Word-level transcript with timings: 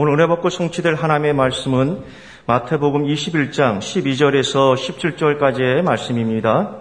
오늘 0.00 0.12
은혜 0.12 0.28
받고 0.28 0.48
성취될 0.48 0.94
하나님의 0.94 1.32
말씀은 1.32 2.04
마태복음 2.46 3.02
21장 3.02 3.80
12절에서 3.80 4.76
17절까지의 4.76 5.82
말씀입니다. 5.82 6.76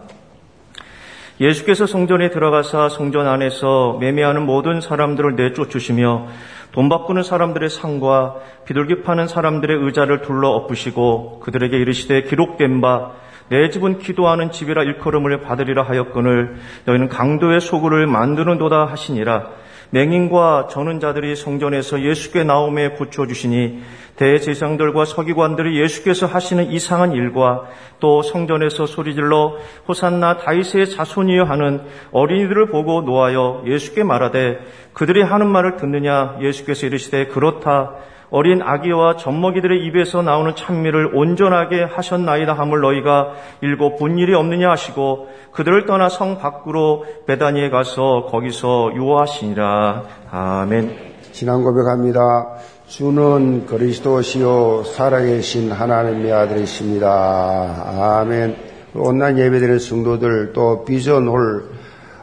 예수께서 1.42 1.88
성전에 1.88 2.30
들어가사 2.30 2.90
성전 2.90 3.26
안에서 3.26 3.98
매매하는 4.00 4.46
모든 4.46 4.82
사람들을 4.82 5.36
내쫓으시며 5.36 6.28
돈 6.72 6.90
바꾸는 6.90 7.24
사람들의 7.24 7.72
상과 7.72 8.36
비둘기 8.68 9.02
파는 9.02 9.28
사람들의 9.28 9.76
의자를 9.84 10.22
둘러 10.22 10.50
엎으시고 10.50 11.40
그들에게 11.40 11.76
이르시되 11.76 12.22
기록된 12.22 12.82
바 12.82 13.26
내 13.50 13.70
집은 13.70 14.00
기도하는 14.00 14.52
집이라 14.52 14.84
일컬음을 14.84 15.42
받으리라 15.42 15.84
하였거늘 15.84 16.58
너희는 16.86 17.08
강도의 17.08 17.62
소굴을 17.62 18.06
만드는 18.08 18.58
도다 18.58 18.86
하시니라 18.86 19.52
맹인과 19.92 20.68
저는 20.70 21.00
자들이 21.00 21.36
성전에서 21.36 22.02
예수께 22.02 22.44
나옴에 22.44 22.94
붙여주시니 22.96 23.82
대제상들과 24.18 25.06
서기관들이 25.06 25.80
예수께서 25.80 26.26
하시는 26.26 26.72
이상한 26.72 27.14
일과 27.14 27.66
또 28.00 28.22
성전에서 28.22 28.86
소리질러 28.86 29.58
호산나 29.88 30.38
다이스의 30.38 30.90
자손이여 30.90 31.44
하는 31.44 31.82
어린이들을 32.12 32.68
보고 32.68 33.02
놓아여 33.02 33.64
예수께 33.66 34.04
말하되 34.04 34.60
그들이 34.94 35.22
하는 35.22 35.48
말을 35.48 35.78
듣느냐? 35.78 36.38
예수께서 36.42 36.88
이르시되 36.88 37.28
그렇다 37.28 37.94
어린 38.30 38.62
아기와 38.62 39.16
젖먹이들의 39.16 39.86
입에서 39.86 40.22
나오는 40.22 40.54
찬미를 40.54 41.16
온전하게 41.16 41.84
하셨나이다 41.84 42.54
함을 42.54 42.82
너희가 42.82 43.34
일곱 43.62 43.98
분일이 43.98 44.34
없느냐 44.34 44.70
하시고 44.70 45.30
그들을 45.52 45.86
떠나 45.86 46.10
성 46.10 46.38
밖으로 46.38 47.06
베다니에 47.26 47.70
가서 47.70 48.28
거기서 48.30 48.92
유하시니라. 48.96 50.04
아멘. 50.30 50.96
신앙 51.32 51.64
고백합니다. 51.64 52.58
주는 52.88 53.66
그리스도시요 53.66 54.84
살아계신 54.84 55.72
하나님의 55.72 56.32
아들이십니다. 56.32 58.20
아멘. 58.20 58.56
온난 58.96 59.38
예배드리는 59.38 59.80
성도들 59.80 60.54
또 60.54 60.84
비전홀 60.84 61.70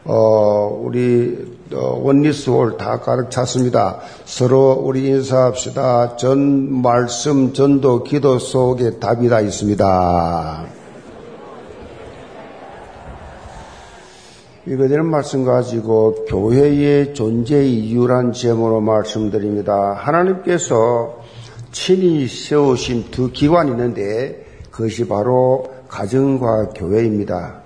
어, 0.05 0.81
우리 0.83 1.39
어, 1.39 1.54
원리스홀 1.73 2.77
다 2.77 3.01
가득 3.01 3.31
찼습니다. 3.31 4.01
서로 4.25 4.73
우리 4.73 5.07
인사합시다. 5.09 6.17
전 6.17 6.83
말씀, 6.83 7.53
전도, 7.53 8.03
기도 8.03 8.39
속에 8.39 8.99
답이 8.99 9.29
다 9.29 9.41
있습니다. 9.41 10.67
이거되는 14.67 15.05
말씀 15.05 15.45
가지고 15.45 16.25
교회의 16.27 17.13
존재 17.15 17.63
이유란 17.63 18.33
제목으로 18.33 18.81
말씀드립니다. 18.81 19.93
하나님께서 19.93 21.19
친히 21.71 22.27
세우신 22.27 23.11
두 23.11 23.31
기관이 23.31 23.73
있는데 23.73 24.47
그것이 24.71 25.07
바로 25.07 25.67
가정과 25.89 26.71
교회입니다. 26.71 27.61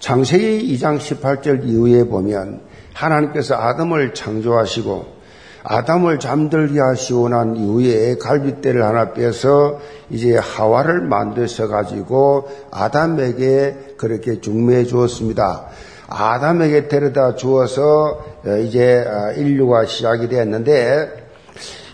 창세기 0.00 0.74
2장 0.74 0.98
18절 0.98 1.66
이후에 1.68 2.04
보면 2.04 2.69
하나님께서 2.94 3.54
아담을 3.54 4.14
창조하시고 4.14 5.20
아담을 5.62 6.18
잠들게 6.18 6.80
하시고 6.80 7.28
난 7.28 7.56
이후에 7.56 8.16
갈빗대를 8.16 8.82
하나 8.82 9.12
빼서 9.12 9.78
이제 10.08 10.36
하와를 10.36 11.02
만드셔 11.02 11.68
가지고 11.68 12.48
아담에게 12.70 13.94
그렇게 13.98 14.40
중매해 14.40 14.84
주었습니다. 14.84 15.66
아담에게 16.08 16.88
데려다 16.88 17.36
주어서 17.36 18.24
이제 18.66 19.04
인류가 19.36 19.84
시작이 19.84 20.28
되었는데 20.28 21.20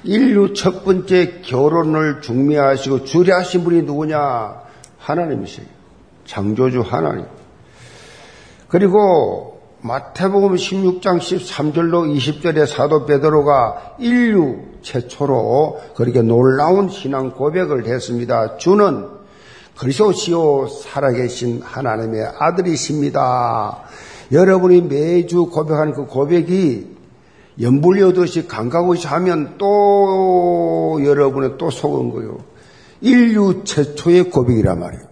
인류 0.04 0.54
첫 0.54 0.84
번째 0.84 1.40
결혼을 1.42 2.20
중매하시고 2.20 3.04
주례하신 3.04 3.64
분이 3.64 3.82
누구냐? 3.82 4.62
하나님이세요. 4.98 5.66
창조주 6.24 6.80
하나님. 6.80 7.26
그리고 8.68 9.55
마태복음 9.86 10.56
16장 10.56 11.18
13절로 11.18 12.12
20절에 12.12 12.66
사도 12.66 13.06
베드로가 13.06 13.94
인류 14.00 14.58
최초로 14.82 15.80
그렇게 15.94 16.22
놀라운 16.22 16.88
신앙 16.88 17.30
고백을 17.30 17.86
했습니다. 17.86 18.56
주는 18.56 19.06
그리스도시요 19.78 20.66
살아계신 20.66 21.62
하나님의 21.62 22.32
아들이십니다. 22.36 23.84
여러분이 24.32 24.82
매주 24.82 25.46
고백하는 25.46 25.92
그 25.92 26.06
고백이 26.06 26.96
연불려듯이 27.60 28.48
감각없이 28.48 29.06
하면 29.06 29.54
또 29.56 30.98
여러분의 31.04 31.58
또 31.58 31.70
속은 31.70 32.10
거요. 32.10 32.38
인류 33.00 33.62
최초의 33.62 34.30
고백이란 34.30 34.80
말이에요. 34.80 35.05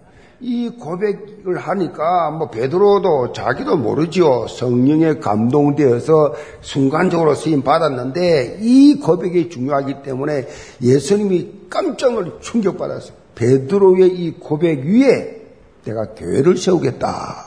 이 0.47 0.69
고백을 0.69 1.57
하니까 1.57 2.29
뭐 2.29 2.51
베드로도 2.51 3.33
자기도 3.33 3.77
모르지요. 3.77 4.45
성령에 4.47 5.15
감동되어서 5.15 6.35
순간적으로 6.61 7.33
쓰임 7.33 7.63
받았는데 7.63 8.59
이 8.61 8.99
고백이 8.99 9.49
중요하기 9.49 10.03
때문에 10.03 10.47
예수님이 10.83 11.61
깜짝을 11.67 12.37
충격받았어요. 12.41 13.17
베드로의 13.33 14.07
이 14.09 14.33
고백 14.39 14.85
위에 14.85 15.41
내가 15.83 16.13
교회를 16.13 16.57
세우겠다. 16.57 17.43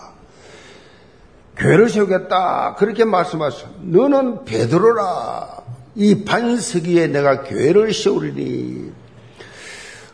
교회를 1.56 1.88
세우겠다. 1.88 2.74
그렇게 2.80 3.04
말씀하셨어요. 3.04 3.74
너는 3.80 4.44
베드로라. 4.44 5.62
이 5.94 6.24
반석 6.24 6.86
위에 6.86 7.06
내가 7.06 7.44
교회를 7.44 7.94
세우리니 7.94 8.90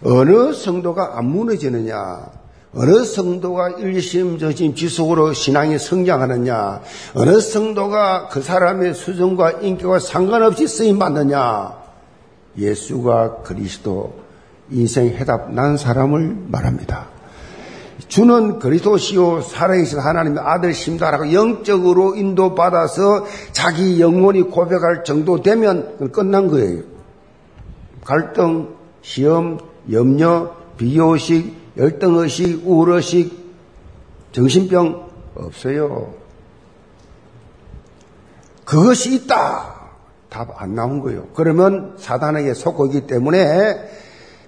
어느 0.02 0.52
성도가 0.52 1.16
안 1.16 1.24
무너지느냐? 1.24 2.43
어느 2.76 3.04
성도가 3.04 3.70
일심전심 3.78 4.74
지속으로 4.74 5.32
신앙이 5.32 5.78
성장하느냐? 5.78 6.80
어느 7.14 7.40
성도가 7.40 8.28
그 8.28 8.42
사람의 8.42 8.94
수준과 8.94 9.52
인격과 9.62 10.00
상관없이 10.00 10.66
쓰임 10.66 10.98
받느냐? 10.98 11.72
예수가 12.58 13.42
그리스도 13.42 14.14
인생 14.70 15.08
해답 15.08 15.52
난 15.52 15.76
사람을 15.76 16.36
말합니다. 16.48 17.08
주는 18.08 18.58
그리스도시요 18.58 19.40
살아계신 19.42 20.00
하나님의 20.00 20.42
아들이십니다라고 20.42 21.32
영적으로 21.32 22.16
인도받아서 22.16 23.24
자기 23.52 24.00
영혼이 24.00 24.42
고백할 24.42 25.04
정도 25.04 25.42
되면 25.42 26.10
끝난 26.10 26.48
거예요. 26.48 26.82
갈등, 28.04 28.68
시험, 29.02 29.58
염려, 29.90 30.54
비교식, 30.76 31.63
열등의식, 31.76 32.66
우울의식, 32.66 33.44
정신병 34.32 35.08
없어요. 35.36 36.14
그것이 38.64 39.14
있다. 39.16 39.74
답 40.30 40.60
안 40.60 40.74
나온 40.74 41.00
거예요. 41.00 41.28
그러면 41.34 41.94
사단에게 41.96 42.54
속고 42.54 42.86
있기 42.86 43.06
때문에 43.06 43.88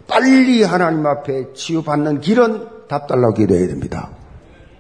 빨리 0.09 0.63
하나님 0.63 1.07
앞에 1.07 1.53
치유받는 1.53 2.21
길은 2.21 2.67
답 2.89 3.07
달라고 3.07 3.35
기도해야 3.35 3.69
됩니다. 3.69 4.11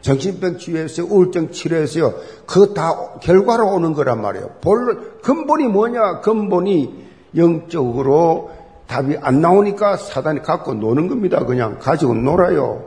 정신병 0.01 0.59
치유했어요. 0.59 1.07
우울증 1.07 1.51
치료했어요. 1.53 2.15
그 2.47 2.75
다 2.75 3.19
결과로 3.21 3.73
오는 3.73 3.93
거란 3.93 4.21
말이에요. 4.23 4.51
본 4.61 5.21
근본이 5.23 5.67
뭐냐? 5.69 6.21
근본이 6.21 7.07
영적으로 7.37 8.51
답이 8.87 9.17
안 9.21 9.41
나오니까 9.41 9.97
사단이 9.97 10.43
갖고 10.43 10.75
노는 10.75 11.09
겁니다. 11.09 11.45
그냥 11.45 11.79
가지고 11.79 12.15
놀아요. 12.15 12.85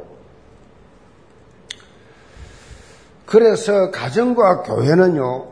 그래서 3.26 3.92
가정과 3.92 4.64
교회는요, 4.64 5.48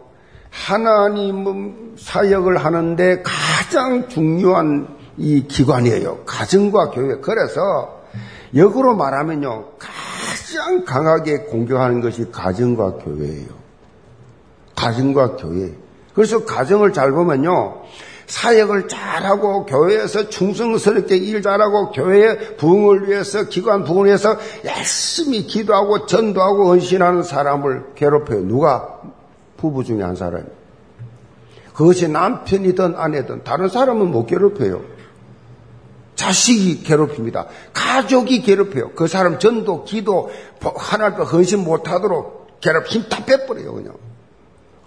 하나님 0.50 1.96
사역을 1.98 2.58
하는데 2.58 3.22
가장 3.22 4.08
중요한 4.10 4.88
이 5.18 5.48
기관이에요. 5.48 6.24
가정과 6.26 6.92
교회. 6.92 7.18
그래서 7.18 8.02
역으로 8.56 8.96
말하면요, 8.96 9.74
가장 9.78 10.86
강하게 10.86 11.40
공격하는 11.40 12.02
것이 12.02 12.32
가정과 12.32 12.94
교회예요. 12.94 13.50
가정과 14.76 15.36
교회. 15.36 15.74
그래서 16.16 16.46
가정을 16.46 16.94
잘 16.94 17.12
보면요, 17.12 17.84
사역을 18.28 18.90
잘하고 18.90 19.66
교회에서 19.66 20.30
충성스럽게 20.30 21.16
일 21.16 21.42
잘하고 21.42 21.92
교회의 21.92 22.58
부흥을 22.58 23.08
위해서 23.08 23.46
기관 23.46 23.86
부흥을 23.86 24.08
위해서 24.08 24.38
열심히 24.66 25.48
기도하고 25.48 26.06
전도하고 26.06 26.68
헌신하는 26.68 27.24
사람을 27.24 27.94
괴롭혀요. 27.96 28.42
누가? 28.42 29.00
부부 29.56 29.84
중에 29.84 30.04
한 30.04 30.16
사람이. 30.16 30.44
그것이 31.74 32.08
남편이든 32.10 32.96
아내든 32.98 33.44
다른 33.44 33.70
사람은 33.70 34.12
못 34.12 34.26
괴롭혀요. 34.26 34.82
자식이 36.16 36.84
괴롭힙니다. 36.84 37.46
가족이 37.74 38.42
괴롭혀요. 38.42 38.92
그 38.96 39.08
사람 39.08 39.40
전도, 39.40 39.84
기도, 39.86 40.30
하나님 40.60 41.22
헌신 41.22 41.64
못하도록 41.64 42.60
괴롭, 42.60 42.88
힘 42.88 43.08
다 43.08 43.24
빼버려요, 43.24 43.74
그냥. 43.74 43.94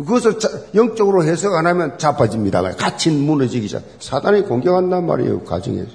그것을 0.01 0.39
영적으로 0.75 1.25
해석 1.25 1.55
안 1.55 1.67
하면 1.67 1.99
자빠집니다. 1.99 2.63
같이 2.77 3.11
무너지기 3.11 3.69
전 3.69 3.85
사단이 3.99 4.43
공격한단 4.43 5.07
말이에요. 5.07 5.45
가정에서. 5.45 5.91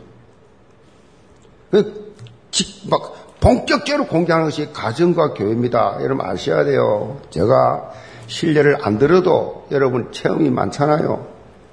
그막 1.72 3.40
본격적으로 3.40 4.08
공격하는 4.08 4.46
것이 4.46 4.72
가정과 4.72 5.34
교회입니다. 5.34 5.98
여러분 6.02 6.26
아셔야 6.26 6.64
돼요. 6.64 7.20
제가 7.32 7.92
신뢰를 8.28 8.78
안 8.82 8.98
들어도 8.98 9.68
여러분 9.72 10.12
체험이 10.12 10.50
많잖아요. 10.50 11.28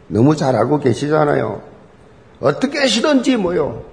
너무 0.08 0.34
잘 0.34 0.56
알고 0.56 0.80
계시잖아요. 0.80 1.62
어떻게 2.40 2.78
하시든지 2.78 3.36
뭐요. 3.36 3.84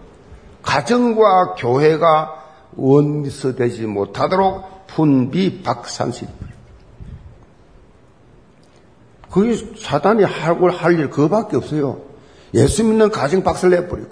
가정과 0.62 1.56
교회가 1.56 2.36
원서되지 2.76 3.86
못하도록 3.86 4.88
분비 4.88 5.62
박산실. 5.64 6.28
그게 9.32 9.56
사단이 9.78 10.24
하고 10.24 10.70
할 10.70 10.94
일 11.00 11.10
그거밖에 11.10 11.56
없어요. 11.58 12.02
예수 12.54 12.84
믿는 12.84 13.10
가정 13.12 13.44
박살 13.44 13.70
내버리고. 13.70 14.10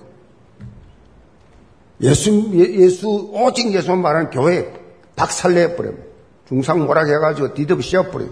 예수, 2.01 2.51
예수, 2.53 3.31
오직 3.33 3.73
예수만 3.73 4.01
말하는 4.01 4.29
교회 4.29 4.71
박살 5.15 5.55
내버려. 5.55 5.91
중상 6.47 6.85
모락 6.85 7.07
해가지고 7.07 7.53
디덥 7.55 7.83
씌워버려. 7.83 8.27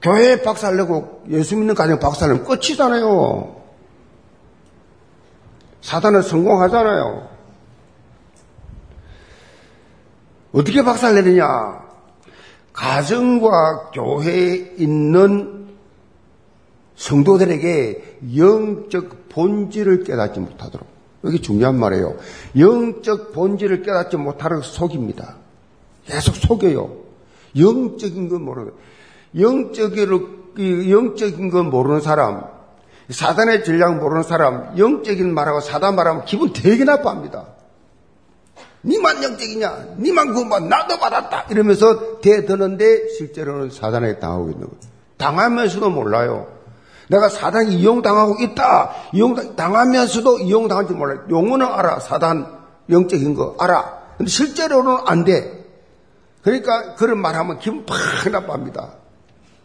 교회 0.00 0.40
박살 0.42 0.76
내고 0.76 1.22
예수 1.30 1.56
믿는 1.56 1.74
가정 1.74 1.98
박살 1.98 2.28
내면 2.28 2.44
끝이잖아요. 2.44 3.62
사단은 5.80 6.22
성공하잖아요. 6.22 7.28
어떻게 10.52 10.84
박살 10.84 11.14
내느냐? 11.16 11.83
가정과 12.74 13.92
교회에 13.92 14.74
있는 14.76 15.68
성도들에게 16.96 18.18
영적 18.36 19.28
본질을 19.30 20.04
깨닫지 20.04 20.40
못하도록. 20.40 20.86
여기 21.24 21.40
중요한 21.40 21.76
말이에요. 21.78 22.16
영적 22.58 23.32
본질을 23.32 23.82
깨닫지 23.82 24.16
못하도록 24.16 24.64
속입니다. 24.64 25.36
계속 26.04 26.36
속여요. 26.36 27.04
영적인 27.56 28.28
건 28.28 28.42
모르는, 28.42 28.72
영적인, 29.38 30.90
영적인 30.90 31.50
건 31.50 31.70
모르는 31.70 32.00
사람, 32.00 32.44
사단의 33.08 33.64
전략 33.64 33.98
모르는 33.98 34.22
사람, 34.22 34.76
영적인 34.76 35.32
말하고 35.32 35.60
사단 35.60 35.94
말하면 35.94 36.24
기분 36.24 36.52
되게 36.52 36.84
나빠합니다. 36.84 37.46
니만 38.84 39.22
영적이냐? 39.22 39.96
니만 39.98 40.34
구원 40.34 40.68
나도 40.68 40.98
받았다. 40.98 41.46
이러면서 41.50 42.20
대드는데 42.20 43.08
실제로는 43.16 43.70
사단에 43.70 44.18
당하고 44.18 44.50
있는 44.50 44.66
거예요. 44.66 44.80
당하면서도 45.16 45.90
몰라요. 45.90 46.48
내가 47.08 47.28
사단이 47.28 47.74
이용당하고 47.76 48.42
있다. 48.42 48.90
이용 49.12 49.56
당하면서도 49.56 50.38
이용당한지 50.40 50.92
몰라요. 50.94 51.20
용어는 51.30 51.66
알아. 51.66 52.00
사단 52.00 52.46
영적인 52.90 53.34
거 53.34 53.56
알아. 53.58 54.04
근데 54.18 54.30
실제로는 54.30 54.98
안 55.06 55.24
돼. 55.24 55.64
그러니까 56.42 56.94
그런 56.94 57.18
말 57.18 57.34
하면 57.36 57.58
기분 57.58 57.86
팍 57.86 57.96
나빠합니다. 58.30 58.90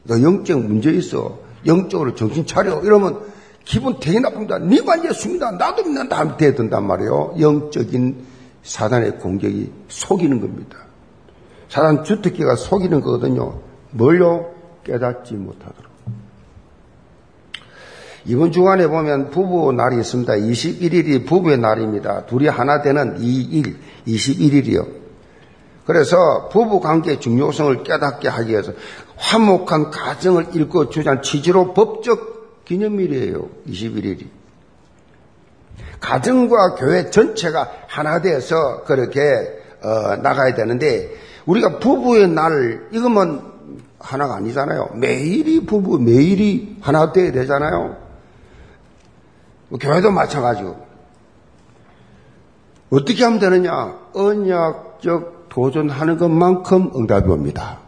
너 0.04 0.22
영적 0.22 0.60
문제 0.62 0.92
있어. 0.92 1.40
영적으로 1.66 2.16
정신 2.16 2.46
차려. 2.46 2.82
이러면 2.82 3.20
기분 3.66 4.00
되게 4.00 4.20
나쁩니다. 4.20 4.58
니만 4.60 5.06
예수입니다. 5.06 5.52
나도 5.52 5.84
믿는다. 5.84 6.38
대든단 6.38 6.88
말이에요. 6.88 7.36
영적인 7.40 8.26
사단의 8.64 9.20
공격이 9.20 9.72
속이는 9.88 10.42
겁니다. 10.42 10.78
사단 11.70 12.04
주특기가 12.04 12.56
속이는 12.56 13.02
거거든요. 13.02 13.60
뭘요? 13.92 14.52
깨닫지 14.84 15.36
못하도록. 15.36 15.90
이번 18.26 18.52
주간에 18.52 18.88
보면 18.88 19.32
부부 19.32 19.72
날이 19.72 19.98
있습니다. 19.98 20.34
21일이 20.34 21.26
부부의 21.26 21.58
날입니다. 21.58 22.26
둘이 22.26 22.48
하나 22.48 22.82
되는 22.82 23.18
2일, 23.18 23.76
21일이요. 24.08 24.88
그래서 25.86 26.50
부부 26.50 26.80
관계의 26.82 27.20
중요성을 27.20 27.84
깨닫게 27.84 28.28
하기 28.28 28.52
위해서 28.52 28.74
화목한 29.16 29.90
가정을 29.90 30.56
읽고 30.56 30.90
주장 30.90 31.22
취지로 31.22 31.74
법적 31.74 32.66
기념일이에요. 32.66 33.50
21일이. 33.68 34.39
가정과 36.00 36.76
교회 36.76 37.10
전체가 37.10 37.70
하나 37.88 38.22
되어서 38.22 38.84
그렇게 38.84 39.22
어, 39.84 40.16
나가야 40.18 40.56
되는데 40.56 41.10
우리가 41.46 41.80
부부의 41.80 42.30
날 42.30 42.88
이거면 42.92 43.50
하나가 44.00 44.36
아니잖아요. 44.36 44.92
매일이 44.96 45.66
부부 45.66 46.00
매일이 46.00 46.78
하나 46.82 47.12
돼야 47.12 47.32
되잖아요. 47.32 47.98
뭐 49.70 49.80
교회도 49.80 50.12
마찬가지고 50.12 50.88
어떻게 52.92 53.24
하면 53.24 53.40
되느냐? 53.40 53.98
언약적 54.14 55.50
도전하는 55.50 56.18
것만큼 56.18 56.92
응답이 56.96 57.30
옵니다. 57.30 57.80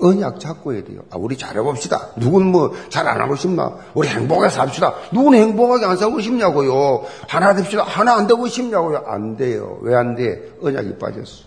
언약 0.00 0.40
잡고 0.40 0.74
해야 0.74 0.82
돼요. 0.84 1.02
아, 1.10 1.16
우리 1.18 1.36
잘해봅시다. 1.38 2.10
누군 2.16 2.46
뭐 2.46 2.72
잘 2.90 3.06
안 3.08 3.20
하고 3.20 3.36
싶나? 3.36 3.76
우리 3.94 4.08
행복하게 4.08 4.50
삽시다. 4.50 4.94
누군 5.12 5.34
행복하게 5.34 5.86
안 5.86 5.96
살고 5.96 6.20
싶냐고요. 6.20 7.04
하나 7.28 7.54
됩시다. 7.54 7.84
하나 7.84 8.14
안 8.16 8.26
되고 8.26 8.46
싶냐고요. 8.46 9.04
안 9.06 9.36
돼요. 9.36 9.78
왜 9.82 9.94
안 9.94 10.14
돼? 10.16 10.52
언약이 10.62 10.98
빠졌어. 10.98 11.44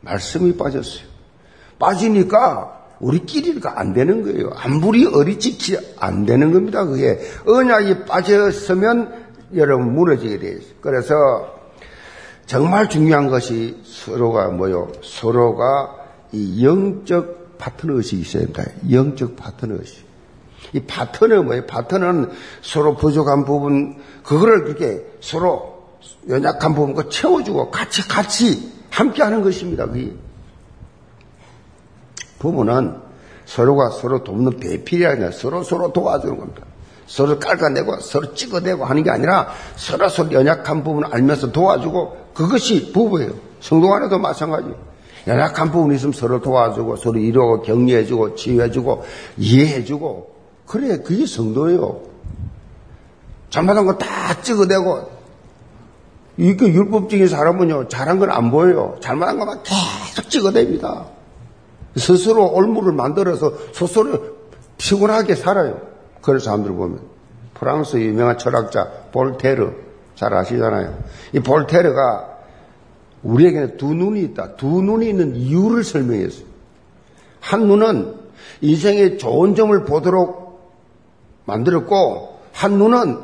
말씀이 0.00 0.56
빠졌어요. 0.56 1.04
빠지니까 1.78 2.74
우리끼리가 3.00 3.78
안 3.78 3.92
되는 3.92 4.22
거예요. 4.22 4.50
아무리 4.56 5.06
어리지키 5.06 5.76
안 6.00 6.24
되는 6.26 6.52
겁니다. 6.52 6.84
그게 6.84 7.20
언약이 7.46 8.04
빠졌으면 8.06 9.26
여러분 9.54 9.94
무너지게 9.94 10.38
돼요. 10.38 10.58
그래서 10.80 11.14
정말 12.46 12.88
중요한 12.88 13.28
것이 13.28 13.80
서로가 13.84 14.48
뭐요? 14.48 14.88
서로가 15.02 15.94
이 16.32 16.64
영적 16.64 17.38
파트너 17.58 17.94
의식이 17.94 18.22
있어야 18.22 18.44
된다. 18.44 18.64
영적 18.90 19.36
파트너 19.36 19.74
의식. 19.78 20.06
이 20.72 20.80
파트너 20.80 21.42
뭐예요? 21.42 21.66
파트너는 21.66 22.30
서로 22.62 22.96
부족한 22.96 23.44
부분, 23.44 23.96
그거를 24.22 24.64
그렇게 24.64 25.04
서로 25.20 25.78
연약한 26.28 26.74
부분 26.74 26.94
그 26.94 27.08
채워주고 27.08 27.70
같이 27.70 28.06
같이 28.06 28.72
함께 28.90 29.22
하는 29.22 29.42
것입니다. 29.42 29.86
그게. 29.86 30.12
부모는 32.38 32.96
서로가 33.46 33.90
서로 33.90 34.22
돕는 34.22 34.58
배필이 34.58 35.06
아니라 35.06 35.30
서로 35.30 35.62
서로 35.62 35.92
도와주는 35.92 36.36
겁니다. 36.36 36.62
서로 37.06 37.38
깔아내고 37.38 38.00
서로 38.00 38.34
찍어대고 38.34 38.84
하는 38.84 39.02
게 39.02 39.10
아니라 39.10 39.48
서로 39.76 40.08
서로 40.08 40.32
연약한 40.32 40.84
부분을 40.84 41.08
알면서 41.12 41.50
도와주고 41.52 42.32
그것이 42.34 42.92
부부예요. 42.92 43.32
성도 43.60 43.92
안에도 43.94 44.18
마찬가지예요. 44.18 44.76
연약한 45.26 45.70
부분이 45.70 45.96
있으면 45.96 46.12
서로 46.12 46.40
도와주고 46.40 46.96
서로 46.96 47.18
이루고 47.18 47.62
격려해주고 47.62 48.34
치유해주고 48.34 49.04
이해해주고 49.36 50.34
그래 50.66 50.98
그게 50.98 51.26
성도예요. 51.26 52.00
잘못한 53.50 53.86
거 53.86 53.96
다 53.98 54.40
찍어대고 54.42 55.18
이게 56.36 56.66
율법적인 56.66 57.26
사람은요 57.28 57.88
잘한 57.88 58.18
건 58.18 58.30
안 58.30 58.50
보여요. 58.50 58.96
잘못한 59.00 59.38
것만 59.38 59.62
계속 59.62 60.28
찍어댑니다. 60.28 61.06
스스로 61.96 62.52
올무를 62.52 62.92
만들어서 62.92 63.52
스스로 63.72 64.20
피곤하게 64.76 65.34
살아요. 65.34 65.80
그런 66.22 66.38
사람들 66.38 66.70
보면 66.72 67.00
프랑스 67.54 67.96
유명한 67.96 68.38
철학자 68.38 68.88
볼테르 69.12 69.72
잘 70.14 70.32
아시잖아요. 70.34 70.96
이 71.32 71.40
볼테르가 71.40 72.37
우리에게는 73.22 73.76
두 73.76 73.94
눈이 73.94 74.20
있다. 74.22 74.56
두 74.56 74.82
눈이 74.82 75.08
있는 75.08 75.34
이유를 75.36 75.84
설명했어요. 75.84 76.46
한 77.40 77.66
눈은 77.66 78.14
인생의 78.60 79.18
좋은 79.18 79.54
점을 79.54 79.84
보도록 79.84 80.72
만들었고, 81.44 82.38
한 82.52 82.72
눈은 82.78 83.18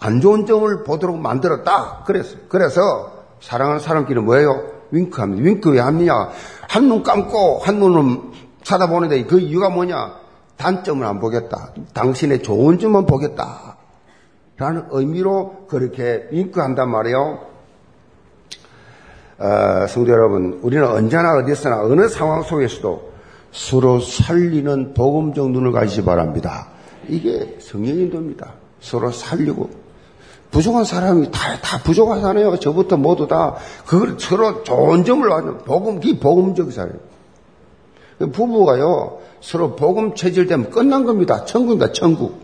안 0.00 0.20
좋은 0.20 0.46
점을 0.46 0.84
보도록 0.84 1.18
만들었다. 1.18 2.04
그랬어요. 2.06 2.40
그래서 2.48 2.80
사랑하는 3.40 3.80
사람끼리 3.80 4.20
뭐예요? 4.20 4.78
윙크합니다. 4.90 5.44
윙크 5.44 5.72
왜 5.72 5.80
합니냐? 5.80 6.30
한눈 6.68 7.02
감고 7.02 7.58
한 7.58 7.78
눈은 7.78 8.32
쳐다보는데 8.62 9.24
그 9.24 9.40
이유가 9.40 9.70
뭐냐? 9.70 10.16
단점을 10.56 11.04
안 11.06 11.20
보겠다. 11.20 11.72
당신의 11.94 12.42
좋은 12.42 12.78
점만 12.78 13.06
보겠다. 13.06 13.76
라는 14.56 14.86
의미로 14.90 15.66
그렇게 15.68 16.26
윙크한단 16.32 16.90
말이에요. 16.90 17.47
어, 19.38 19.86
성도 19.88 20.10
여러분, 20.10 20.58
우리는 20.62 20.84
언제나 20.84 21.36
어디서나 21.36 21.82
어느 21.82 22.08
상황 22.08 22.42
속에서도 22.42 23.12
서로 23.52 24.00
살리는 24.00 24.94
복음적 24.94 25.50
눈을 25.52 25.70
가지시 25.70 26.04
바랍니다. 26.04 26.68
이게 27.08 27.56
성령 27.60 27.96
인도입니다. 27.96 28.54
서로 28.80 29.12
살리고 29.12 29.70
부족한 30.50 30.84
사람이 30.84 31.30
다, 31.30 31.60
다 31.60 31.78
부족하잖아요. 31.84 32.58
저부터 32.58 32.96
모두 32.96 33.28
다 33.28 33.54
그걸 33.86 34.16
서로 34.18 34.64
좋은 34.64 35.04
점을 35.04 35.28
가지고 35.28 35.58
복음, 35.58 36.00
이 36.02 36.18
복음적 36.18 36.72
사람. 36.72 36.98
부부가요, 38.18 39.18
서로 39.40 39.76
복음 39.76 40.16
체질되면 40.16 40.70
끝난 40.70 41.04
겁니다. 41.04 41.44
천국입니다, 41.44 41.92
천국. 41.92 42.40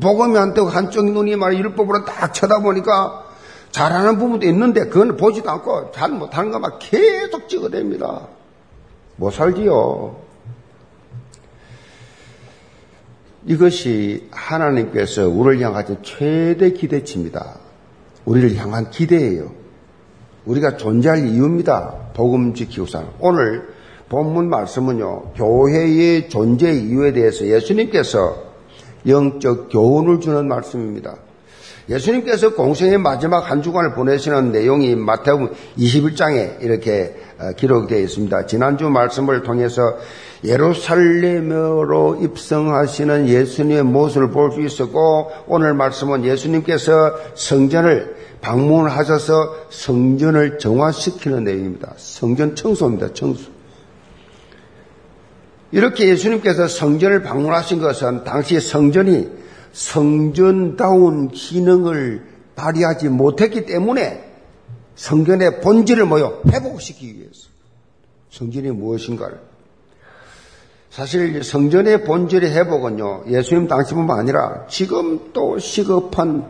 복음이 0.00 0.38
안 0.38 0.54
되고 0.54 0.68
한쪽 0.68 1.10
눈이 1.10 1.36
말 1.36 1.58
율법으로 1.58 2.06
딱 2.06 2.32
쳐다보니까 2.32 3.27
잘하는 3.70 4.18
부분도 4.18 4.46
있는데 4.46 4.86
그건 4.86 5.16
보지도 5.16 5.50
않고 5.50 5.92
잘 5.92 6.10
못하는 6.10 6.50
것만 6.50 6.78
계속 6.78 7.48
찍어댑니다. 7.48 8.26
못 9.16 9.30
살지요. 9.30 10.16
이것이 13.46 14.28
하나님께서 14.30 15.28
우리를 15.28 15.64
향하신 15.64 15.98
최대 16.02 16.70
기대치입니다. 16.70 17.58
우리를 18.24 18.56
향한 18.56 18.90
기대예요. 18.90 19.52
우리가 20.44 20.76
존재할 20.76 21.26
이유입니다. 21.26 22.10
복음 22.14 22.54
지키고사 22.54 23.04
오늘 23.20 23.68
본문 24.08 24.48
말씀은요, 24.48 25.32
교회의 25.34 26.28
존재 26.30 26.72
이유에 26.72 27.12
대해서 27.12 27.46
예수님께서 27.46 28.48
영적 29.06 29.68
교훈을 29.70 30.20
주는 30.20 30.48
말씀입니다. 30.48 31.16
예수님께서 31.88 32.54
공생의 32.54 32.98
마지막 32.98 33.50
한 33.50 33.62
주간을 33.62 33.94
보내시는 33.94 34.52
내용이 34.52 34.94
마태복음 34.94 35.50
21장에 35.78 36.62
이렇게 36.62 37.14
어, 37.38 37.52
기록되어 37.52 37.98
있습니다. 37.98 38.46
지난주 38.46 38.90
말씀을 38.90 39.42
통해서 39.42 39.96
예루살렘으로 40.44 42.18
입성하시는 42.20 43.28
예수님의 43.28 43.84
모습을 43.84 44.30
볼 44.30 44.52
수 44.52 44.60
있었고 44.60 45.30
오늘 45.46 45.74
말씀은 45.74 46.24
예수님께서 46.24 47.16
성전을 47.34 48.16
방문하셔서 48.40 49.66
성전을 49.70 50.58
정화시키는 50.58 51.44
내용입니다. 51.44 51.94
성전 51.96 52.54
청소입니다. 52.54 53.14
청소. 53.14 53.50
이렇게 55.70 56.08
예수님께서 56.08 56.68
성전을 56.68 57.22
방문하신 57.22 57.80
것은 57.80 58.24
당시 58.24 58.60
성전이 58.60 59.28
성전다운 59.72 61.28
기능을 61.28 62.26
발휘하지 62.56 63.08
못했기 63.08 63.66
때문에 63.66 64.24
성전의 64.96 65.60
본질을 65.60 66.06
모여 66.06 66.42
회복시키기 66.50 67.20
위해서. 67.20 67.48
성전이 68.30 68.70
무엇인가를. 68.70 69.40
사실 70.90 71.44
성전의 71.44 72.04
본질의 72.04 72.50
회복은요 72.52 73.24
예수님 73.28 73.68
당시뿐만 73.68 74.18
아니라 74.18 74.66
지금 74.68 75.32
또 75.32 75.58
시급한 75.58 76.46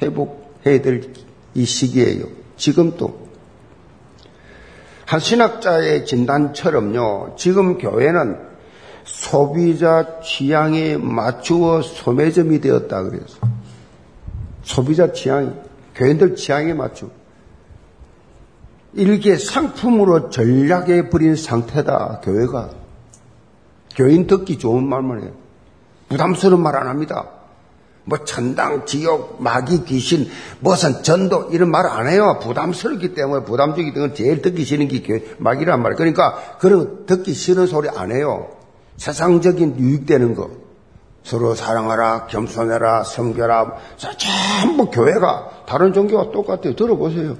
회복해야 0.00 0.80
될 0.80 1.12
이 1.54 1.64
시기예요. 1.64 2.26
지금 2.56 2.96
또 2.96 3.24
한 5.06 5.20
신학자의 5.20 6.06
진단처럼요, 6.06 7.34
지금 7.36 7.78
교회는 7.78 8.38
소비자 9.04 10.20
취향에 10.20 10.96
맞추어 10.96 11.82
소매점이 11.82 12.60
되었다 12.60 13.02
그래서. 13.02 13.38
소비자 14.62 15.12
취향이, 15.12 15.50
교인들 15.94 16.36
취향에 16.36 16.72
맞추. 16.74 17.10
이렇게 18.94 19.36
상품으로 19.36 20.30
전략해 20.30 21.10
버린 21.10 21.36
상태다, 21.36 22.20
교회가. 22.22 22.70
교인 23.96 24.26
듣기 24.26 24.58
좋은 24.58 24.86
말만 24.88 25.22
해요. 25.22 25.32
부담스러운 26.08 26.62
말 26.62 26.76
안 26.76 26.88
합니다. 26.88 27.28
뭐 28.06 28.18
천당, 28.24 28.84
지옥, 28.86 29.42
마귀, 29.42 29.84
귀신, 29.84 30.28
무슨 30.60 31.02
전도 31.02 31.48
이런 31.52 31.70
말 31.70 31.86
안 31.86 32.06
해요. 32.06 32.38
부담스럽기 32.42 33.14
때문에 33.14 33.44
부담적이기 33.44 33.94
때문에 33.94 34.14
제일 34.14 34.42
듣기 34.42 34.64
싫은 34.64 34.88
게 34.88 35.24
마귀란 35.38 35.80
말이에요. 35.82 35.96
그러니까 35.96 36.56
그런 36.58 37.06
듣기 37.06 37.32
싫은 37.32 37.66
소리 37.66 37.88
안 37.88 38.12
해요. 38.12 38.50
세상적인 38.96 39.78
유익되는 39.78 40.34
거. 40.34 40.50
서로 41.22 41.54
사랑하라, 41.54 42.26
겸손해라, 42.26 43.04
섬겨라. 43.04 43.76
전부 43.96 44.90
교회가 44.90 45.64
다른 45.66 45.92
종교와 45.92 46.30
똑같아요. 46.30 46.76
들어보세요. 46.76 47.36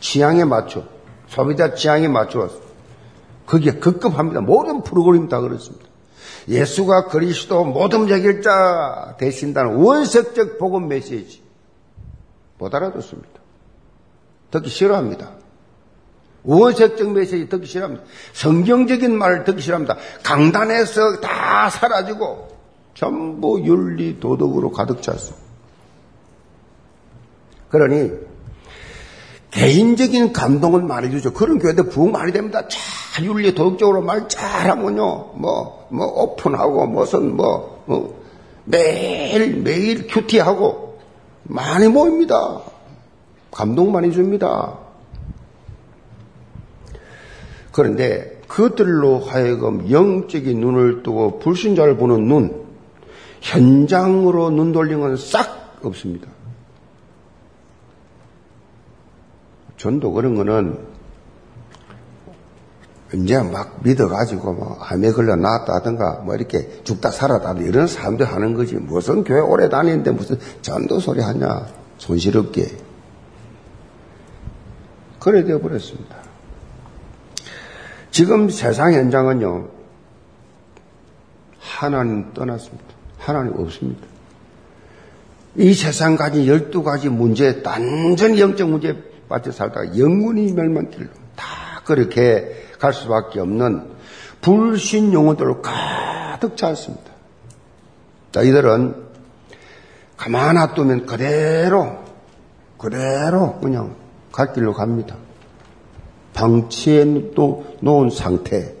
취향에 0.00 0.44
맞춰. 0.44 0.84
소비자 1.28 1.74
취향에 1.74 2.08
맞춰. 2.08 2.50
그게 3.46 3.72
급급합니다. 3.78 4.40
모든 4.40 4.82
프로그램 4.82 5.28
다 5.28 5.40
그렇습니다. 5.40 5.86
예수가 6.48 7.06
그리스도 7.06 7.64
모든 7.64 8.08
해결자 8.08 9.16
되신다는 9.18 9.76
원색적 9.76 10.58
복음 10.58 10.88
메시지 10.88 11.42
못 12.58 12.74
알아듣습니다. 12.74 13.40
듣기 14.50 14.68
싫어합니다. 14.70 15.35
원색적 16.46 17.10
메시지 17.12 17.48
듣기 17.48 17.66
싫어합니다. 17.66 18.04
성경적인 18.32 19.16
말을 19.18 19.44
듣기 19.44 19.60
싫어합니다. 19.60 19.96
강단에서 20.22 21.20
다 21.20 21.68
사라지고 21.68 22.48
전부 22.94 23.60
윤리 23.62 24.18
도덕으로 24.18 24.70
가득 24.70 25.02
찼습니다. 25.02 25.44
그러니 27.68 28.10
개인적인 29.50 30.32
감동을 30.32 30.82
많이 30.82 31.10
주죠. 31.10 31.32
그런 31.32 31.58
교회들 31.58 31.88
부흥 31.88 32.12
많이 32.12 32.32
됩니다. 32.32 32.68
잘 32.68 33.24
윤리 33.24 33.54
도덕적으로 33.54 34.02
말 34.02 34.28
잘하면요. 34.28 35.32
뭐, 35.34 35.86
뭐, 35.90 36.06
오픈하고, 36.06 36.86
무슨, 36.86 37.36
뭐, 37.36 37.82
뭐 37.86 38.22
매일, 38.64 39.62
매일 39.62 40.06
큐티하고, 40.08 40.98
많이 41.44 41.88
모입니다. 41.88 42.60
감동 43.50 43.92
많이 43.92 44.12
줍니다. 44.12 44.85
그런데 47.76 48.40
그들로 48.48 49.18
하여금 49.18 49.90
영적인 49.90 50.58
눈을 50.58 51.02
뜨고 51.02 51.38
불신자를 51.40 51.98
보는 51.98 52.26
눈, 52.26 52.64
현장으로 53.42 54.48
눈 54.48 54.72
돌리는 54.72 55.18
싹 55.18 55.78
없습니다. 55.82 56.26
전도 59.76 60.10
그런 60.14 60.36
거는 60.36 60.78
이제 63.12 63.42
막 63.42 63.80
믿어가지고 63.82 64.54
뭐 64.54 64.78
암에 64.80 65.12
걸려 65.12 65.36
나왔다든가 65.36 66.22
뭐 66.24 66.34
이렇게 66.34 66.82
죽다 66.82 67.10
살았다 67.10 67.60
이런 67.60 67.86
사람들 67.86 68.24
하는 68.24 68.54
거지 68.54 68.76
무슨 68.76 69.22
교회 69.22 69.38
오래 69.38 69.68
다니는데 69.68 70.12
무슨 70.12 70.38
전도 70.62 70.98
소리 70.98 71.20
하냐 71.20 71.66
손실없게 71.98 72.68
그래 75.20 75.44
되어 75.44 75.60
버렸습니다. 75.60 76.25
지금 78.16 78.48
세상 78.48 78.94
현장은요 78.94 79.68
하나님 81.60 82.32
떠났습니다. 82.32 82.86
하나님 83.18 83.52
없습니다. 83.60 84.06
이 85.56 85.74
세상 85.74 86.16
가진 86.16 86.46
12가지 86.46 87.10
문제 87.10 87.62
단전히 87.62 88.40
영적 88.40 88.70
문제 88.70 88.96
빠져 89.28 89.52
살다가 89.52 89.98
영원히 89.98 90.50
멸망 90.54 90.88
길로 90.88 91.08
다 91.34 91.82
그렇게 91.84 92.68
갈 92.78 92.94
수밖에 92.94 93.38
없는 93.38 93.86
불신 94.40 95.12
영혼들로 95.12 95.60
가득 95.60 96.56
찼습니다. 96.56 97.12
자, 98.32 98.40
이들은 98.40 98.94
가만 100.16 100.54
놔두면 100.54 101.04
그대로, 101.04 101.98
그대로 102.78 103.60
그냥 103.60 103.94
갈 104.32 104.54
길로 104.54 104.72
갑니다. 104.72 105.16
방치해 106.36 107.32
또 107.34 107.64
놓은 107.80 108.10
상태. 108.10 108.74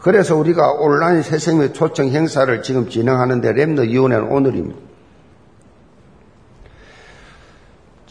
그래서 0.00 0.36
우리가 0.36 0.72
온라인 0.72 1.22
새생명 1.22 1.72
초청 1.72 2.08
행사를 2.08 2.62
지금 2.62 2.88
진행하는데 2.88 3.54
랩너 3.54 3.88
위원회는 3.88 4.28
오늘입니다. 4.30 4.78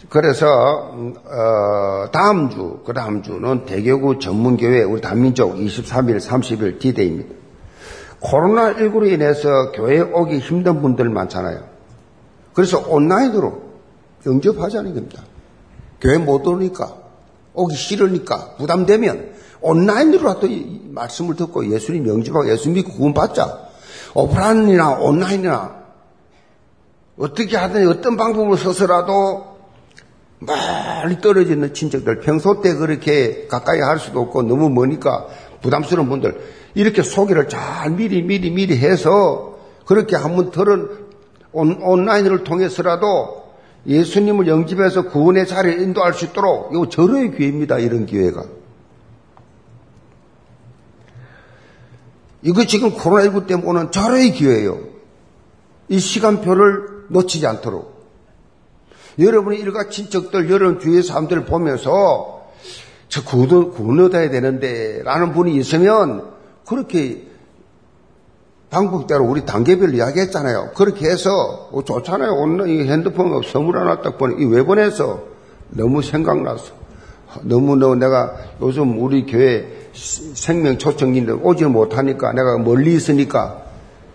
그래서 0.09 0.91
음, 0.93 1.13
어, 1.25 2.09
다음 2.11 2.49
주, 2.49 2.79
그 2.85 2.91
다음 2.91 3.21
주는 3.21 3.65
대교구 3.65 4.19
전문교회 4.19 4.83
우리 4.83 4.99
다민족 4.99 5.55
23일, 5.55 6.17
30일 6.17 6.79
디데이입니다. 6.79 7.35
코로나19로 8.19 9.09
인해서 9.09 9.71
교회 9.71 10.01
오기 10.01 10.39
힘든 10.39 10.81
분들 10.81 11.07
많잖아요. 11.09 11.63
그래서 12.53 12.79
온라인으로 12.87 13.61
영접하자는 14.25 14.93
겁니다. 14.93 15.23
교회 16.01 16.17
못 16.17 16.45
오니까, 16.45 17.00
오기 17.53 17.75
싫으니까, 17.75 18.55
부담되면 18.57 19.31
온라인으로라도 19.61 20.47
말씀을 20.89 21.35
듣고 21.35 21.71
예수님 21.71 22.07
영접하고 22.07 22.49
예수 22.49 22.69
믿고 22.69 22.93
구원받자. 22.93 23.69
오프라인이나 24.13 24.99
온라인이나 24.99 25.81
어떻게 27.17 27.55
하든 27.57 27.87
어떤 27.87 28.17
방법을 28.17 28.57
써서라도 28.57 29.51
멀리 30.39 31.21
떨어져 31.21 31.53
있는 31.53 31.73
친척들, 31.73 32.19
평소 32.21 32.61
때 32.61 32.73
그렇게 32.73 33.47
가까이 33.47 33.79
할 33.79 33.99
수도 33.99 34.21
없고 34.21 34.41
너무 34.43 34.69
머니까 34.69 35.27
부담스러운 35.61 36.09
분들, 36.09 36.41
이렇게 36.73 37.03
소개를 37.03 37.47
잘 37.47 37.91
미리 37.91 38.23
미리 38.23 38.49
미리 38.49 38.77
해서 38.77 39.59
그렇게 39.85 40.15
한번 40.15 40.49
들은 40.49 40.89
온, 41.51 41.79
온라인을 41.81 42.43
통해서라도 42.43 43.40
예수님을 43.87 44.47
영접해서 44.47 45.09
구원의 45.09 45.47
자리에 45.47 45.81
인도할 45.81 46.13
수 46.13 46.25
있도록 46.25 46.73
이 46.73 46.89
절호의 46.89 47.35
기회입니다. 47.35 47.79
이런 47.79 48.05
기회가. 48.05 48.43
이거 52.43 52.65
지금 52.65 52.91
코로나19 52.91 53.47
때문에 53.47 53.67
오는 53.69 53.91
절호의 53.91 54.31
기회예요. 54.31 54.79
이 55.89 55.99
시간표를 55.99 57.05
놓치지 57.09 57.45
않도록. 57.45 57.91
여러분이 59.19 59.57
일가 59.57 59.89
친척들, 59.89 60.49
여러분 60.49 60.79
주위의 60.79 61.03
사람들을 61.03 61.45
보면서 61.45 62.49
저 63.09 63.23
구원, 63.23 63.71
구원 63.71 63.99
얻어야 63.99 64.29
되는데 64.29 65.01
라는 65.03 65.33
분이 65.33 65.55
있으면 65.57 66.31
그렇게 66.65 67.30
방법대로 68.71 69.25
우리 69.25 69.45
단계별로 69.45 69.93
이야기했잖아요. 69.93 70.71
그렇게 70.73 71.09
해서 71.09 71.69
어, 71.71 71.83
좋잖아요. 71.83 72.31
오늘 72.31 72.69
이 72.69 72.89
핸드폰 72.89 73.41
선물 73.43 73.77
하나 73.77 74.01
딱 74.01 74.17
보니 74.17 74.45
왜 74.45 74.63
보내서 74.63 75.21
너무 75.69 76.01
생각나서 76.01 76.73
너무 77.43 77.75
너 77.75 77.95
내가 77.95 78.33
요즘 78.61 79.01
우리 79.01 79.25
교회 79.25 79.89
생명 79.93 80.77
초청인들 80.77 81.39
오지 81.43 81.65
못하니까 81.65 82.31
내가 82.31 82.57
멀리 82.57 82.93
있으니까 82.95 83.61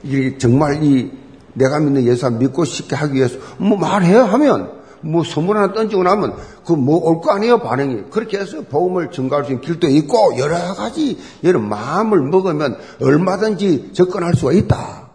이게 0.02 0.38
정말 0.38 0.82
이 0.82 1.12
내가 1.52 1.78
믿는 1.78 2.04
예수 2.04 2.30
믿고 2.30 2.64
싶게 2.64 2.96
하기 2.96 3.14
위해서 3.14 3.38
뭐 3.58 3.78
말해야 3.78 4.24
하면 4.24 4.72
뭐 5.02 5.22
선물 5.24 5.56
하나 5.56 5.72
던지고 5.72 6.02
나면 6.02 6.34
그 6.64 6.72
뭐 6.74 6.98
올 7.06 7.20
거 7.20 7.32
아니에요 7.32 7.58
반응이. 7.58 8.10
그렇게 8.10 8.38
해서 8.38 8.62
복음을 8.62 9.10
증가할 9.10 9.44
수 9.44 9.52
있는 9.52 9.64
길도 9.64 9.88
있고 9.88 10.38
여러 10.38 10.56
가지 10.74 11.18
여러분 11.44 11.68
마음을 11.68 12.20
먹으면 12.22 12.76
얼마든지 13.00 13.92
접근할 13.92 14.34
수가 14.34 14.52
있다. 14.52 15.10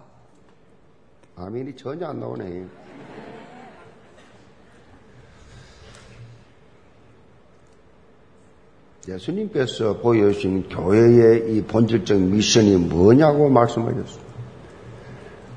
아멘이 1.35 1.75
전혀 1.75 2.07
안 2.07 2.19
나오네. 2.19 2.65
예수님께서 9.07 9.97
보여주신 9.97 10.69
교회의 10.69 11.55
이 11.55 11.63
본질적 11.63 12.19
미션이 12.19 12.77
뭐냐고 12.77 13.49
말씀하셨습니다. 13.49 14.30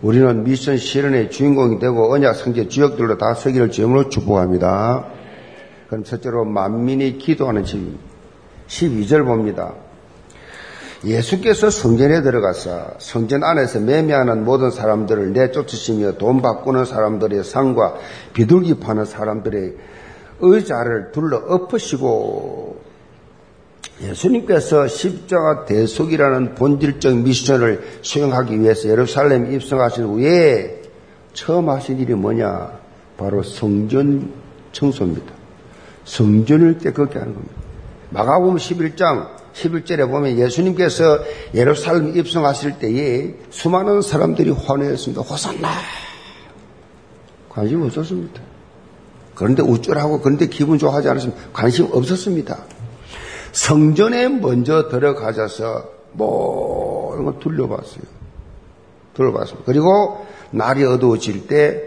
우리는 0.04 0.44
미션 0.44 0.76
실현의 0.76 1.30
주인공이 1.30 1.78
되고 1.78 2.12
언약 2.12 2.34
성제 2.34 2.68
지역들로 2.68 3.16
다 3.16 3.32
서기를 3.32 3.70
주임으로 3.70 4.10
축복합니다. 4.10 5.06
그럼 5.88 6.04
첫째로 6.04 6.44
만민이 6.44 7.16
기도하는 7.16 7.64
집 7.64 7.96
12절 8.68 9.24
봅니다. 9.24 9.72
예수께서 11.06 11.70
성전에 11.70 12.20
들어가서 12.20 12.96
성전 12.98 13.44
안에서 13.44 13.80
매매하는 13.80 14.44
모든 14.44 14.70
사람들을 14.70 15.32
내쫓으시며 15.32 16.18
돈 16.18 16.42
바꾸는 16.42 16.84
사람들의 16.84 17.42
상과 17.42 17.94
비둘기 18.34 18.80
파는 18.80 19.06
사람들의 19.06 19.74
의자를 20.40 21.12
둘러 21.12 21.38
엎으시고 21.38 22.76
예수님께서 24.02 24.88
십자가 24.88 25.64
대속이라는 25.64 26.54
본질적 26.56 27.16
미션을 27.18 27.98
수행하기 28.02 28.60
위해서 28.60 28.88
예루살렘 28.88 29.52
입성하신 29.52 30.04
후에 30.04 30.82
처음 31.32 31.68
하신 31.68 32.00
일이 32.00 32.14
뭐냐? 32.14 32.72
바로 33.16 33.42
성전 33.42 34.32
청소입니다. 34.72 35.32
성전을 36.04 36.78
깨끗게 36.78 37.18
하는 37.18 37.34
겁니다. 37.34 37.54
마가복음 38.10 38.56
11장 38.56 39.28
11절에 39.54 40.10
보면 40.10 40.38
예수님께서 40.38 41.20
예루살렘 41.54 42.16
입성하실 42.16 42.78
때에 42.78 43.34
수많은 43.50 44.02
사람들이 44.02 44.50
환호했습니다. 44.50 45.22
호산나! 45.22 45.68
관심 47.48 47.82
없었습니다. 47.82 48.42
그런데 49.34 49.62
우쭐하고 49.62 50.20
그런데 50.20 50.46
기분 50.48 50.78
좋아하지 50.78 51.08
않았습니다. 51.08 51.40
관심 51.52 51.88
없었습니다. 51.92 52.73
성전에 53.54 54.28
먼저 54.28 54.88
들어가셔서 54.88 55.88
모든 56.12 57.24
걸 57.24 57.38
둘러봤어요. 57.38 58.02
둘러봤습니다. 59.14 59.64
그리고 59.64 60.26
날이 60.50 60.84
어두워질 60.84 61.46
때 61.46 61.82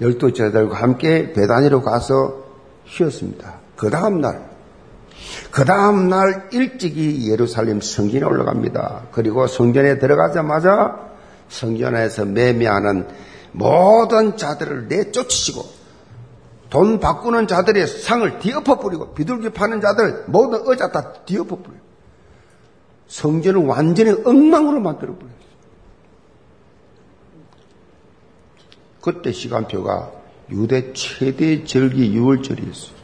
열두 0.00 0.32
제자들과 0.32 0.76
함께 0.76 1.32
배단위로 1.34 1.82
가서 1.82 2.44
쉬었습니다. 2.86 3.60
그 3.76 3.90
다음 3.90 4.22
날, 4.22 4.48
그 5.50 5.64
다음 5.66 6.08
날 6.08 6.48
일찍이 6.52 7.30
예루살렘 7.30 7.82
성전에 7.82 8.24
올라갑니다. 8.24 9.08
그리고 9.12 9.46
성전에 9.46 9.98
들어가자마자 9.98 10.96
성전에서 11.50 12.24
매매하는 12.24 13.06
모든 13.52 14.38
자들을 14.38 14.88
내쫓으시고 14.88 15.77
돈 16.70 17.00
바꾸는 17.00 17.46
자들의 17.46 17.86
상을 17.86 18.38
뒤엎어 18.38 18.78
버리고 18.78 19.14
비둘기 19.14 19.50
파는 19.50 19.80
자들 19.80 20.24
모든 20.26 20.60
의자 20.66 20.90
다 20.90 21.12
뒤엎어 21.24 21.56
버려요. 21.56 21.80
성전을 23.06 23.64
완전히 23.64 24.10
엉망으로 24.10 24.80
만들어 24.80 25.14
버렸어요. 25.14 25.38
그때 29.00 29.32
시간표가 29.32 30.12
유대 30.50 30.92
최대 30.92 31.64
절기 31.64 32.12
6월절이었어요. 32.14 32.98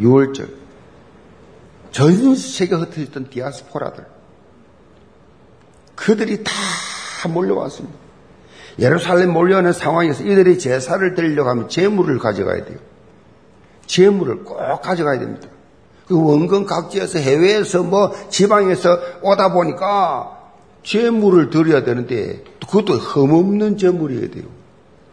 6월절. 0.00 0.54
전 1.92 2.34
세계 2.36 2.74
흩어졌던 2.74 3.30
디아스포라들. 3.30 4.06
그들이 5.94 6.44
다 6.44 6.52
몰려왔습니다. 7.28 8.09
예루살렘 8.78 9.32
몰려오는 9.32 9.72
상황에서 9.72 10.24
이들이 10.24 10.58
제사를 10.58 11.14
드리려고 11.14 11.50
하면 11.50 11.68
재물을 11.68 12.18
가져가야 12.18 12.64
돼요. 12.64 12.78
재물을 13.86 14.44
꼭 14.44 14.58
가져가야 14.80 15.18
됩니다. 15.18 15.48
그 16.06 16.20
원근 16.20 16.66
각지에서 16.66 17.18
해외에서 17.18 17.82
뭐 17.82 18.12
지방에서 18.28 18.98
오다 19.22 19.52
보니까 19.52 20.38
재물을 20.82 21.50
드려야 21.50 21.84
되는데 21.84 22.42
그것도 22.60 22.94
흠없는 22.94 23.76
재물이어야 23.76 24.30
돼요. 24.30 24.44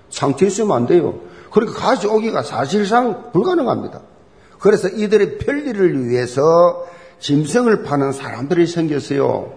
상처 0.09 0.45
있으면 0.45 0.75
안 0.75 0.87
돼요. 0.87 1.19
그러니까 1.51 1.79
가져오기가 1.79 2.43
사실상 2.43 3.31
불가능합니다. 3.31 4.01
그래서 4.59 4.87
이들의 4.87 5.37
편리를 5.39 6.07
위해서 6.07 6.85
짐승을 7.19 7.83
파는 7.83 8.11
사람들이 8.11 8.67
생겼어요. 8.67 9.53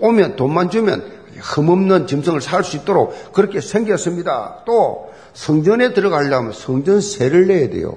오면 0.00 0.36
돈만 0.36 0.70
주면 0.70 1.21
흠없는 1.42 2.06
짐승을 2.06 2.40
살 2.40 2.62
수 2.64 2.76
있도록 2.76 3.32
그렇게 3.32 3.60
생겼습니다. 3.60 4.62
또 4.64 5.10
성전에 5.34 5.92
들어가려면 5.92 6.52
성전세를 6.52 7.48
내야 7.48 7.68
돼요. 7.68 7.96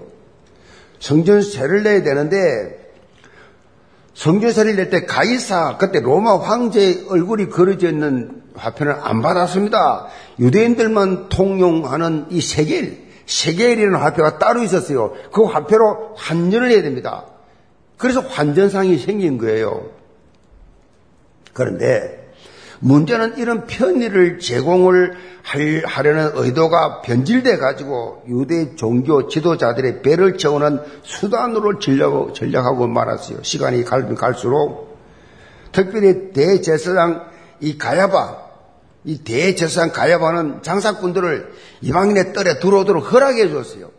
성전세를 1.00 1.84
내야 1.84 2.02
되는데 2.04 2.84
성전세를 4.16 4.76
낼 4.76 4.90
때 4.90 5.06
가이사 5.06 5.78
그때 5.78 6.00
로마 6.00 6.38
황제의 6.40 7.06
얼굴이 7.10 7.48
그려져 7.48 7.90
있는 7.90 8.42
화폐는 8.56 8.96
안 9.02 9.22
받았습니다. 9.22 10.08
유대인들만 10.40 11.28
통용하는 11.30 12.28
이 12.30 12.40
세겔, 12.42 12.98
세겔이라는 13.26 14.00
화폐가 14.00 14.40
따로 14.40 14.64
있었어요. 14.64 15.14
그 15.34 15.44
화폐로 15.44 16.16
환전을 16.16 16.72
해야 16.72 16.82
됩니다. 16.82 17.26
그래서 17.98 18.22
환전상이 18.22 18.98
생긴 18.98 19.38
거예요. 19.38 19.90
그런데 21.54 22.25
문제는 22.86 23.38
이런 23.38 23.66
편의를 23.66 24.38
제공을 24.38 25.18
하려는 25.86 26.32
의도가 26.36 27.02
변질돼 27.02 27.58
가지고 27.58 28.24
유대 28.28 28.76
종교 28.76 29.28
지도자들의 29.28 30.04
배를 30.04 30.38
채우는 30.38 30.82
수단으로 31.02 31.80
전략하고 31.80 32.86
말았어요. 32.86 33.42
시간이 33.42 33.84
갈수록 33.86 35.00
특별히 35.72 36.32
대제사장 36.32 37.28
이 37.60 37.76
가야바 37.80 38.46
이 39.06 39.24
대제사장 39.24 39.92
가야바는 39.92 40.62
장사꾼들을 40.62 41.54
이방인의 41.82 42.34
뜰에 42.34 42.60
들어오도록 42.60 43.12
허락해 43.12 43.50
줬어요. 43.50 43.90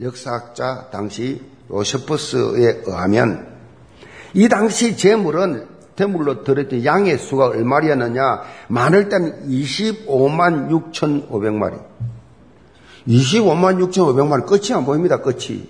역사학자 0.00 0.88
당시 0.90 1.40
로셔퍼스에 1.68 2.82
의하면 2.84 3.46
이 4.34 4.48
당시 4.48 4.96
재물은 4.96 5.79
대물로 5.96 6.44
들었던 6.44 6.84
양의 6.84 7.18
수가 7.18 7.48
얼마리였느냐? 7.48 8.42
많을 8.68 9.08
때는 9.08 9.48
25만 9.48 10.70
6,500마리. 10.70 11.78
25만 13.08 13.78
6,500마리 13.90 14.46
끝이 14.46 14.72
안 14.74 14.84
보입니다. 14.84 15.18
끝이. 15.18 15.68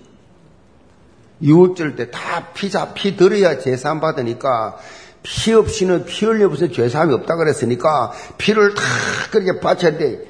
6월절 1.43 1.97
때 1.97 2.11
다 2.11 2.49
피자 2.53 2.93
피 2.93 3.17
들어야 3.17 3.59
제사함 3.59 4.01
받으니까 4.01 4.77
피 5.23 5.53
없이는 5.53 6.05
피 6.05 6.27
흘려 6.27 6.49
무슨 6.49 6.71
죄사함이 6.73 7.15
없다 7.15 7.37
그랬으니까 7.37 8.13
피를 8.39 8.75
다 8.75 8.83
그렇게 9.31 9.59
바쳐야 9.61 9.97
돼. 9.97 10.27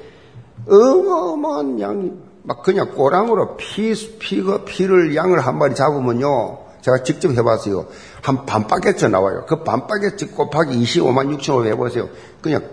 어마어마한 0.67 1.79
양이 1.81 2.11
막 2.43 2.63
그냥 2.63 2.91
꼬랑으로 2.91 3.55
피, 3.57 3.93
피가 4.19 4.63
피를 4.65 5.15
양을 5.15 5.39
한 5.41 5.57
마리 5.57 5.75
잡으면요. 5.75 6.59
제가 6.81 7.03
직접 7.03 7.31
해봤어요. 7.31 7.87
한 8.21 8.45
반바게트 8.45 9.05
나와요. 9.05 9.45
그 9.47 9.63
반바게트 9.63 10.31
곱하기 10.31 10.81
25만 10.83 11.37
6천5 11.37 11.67
해보세요. 11.67 12.09
그냥, 12.41 12.63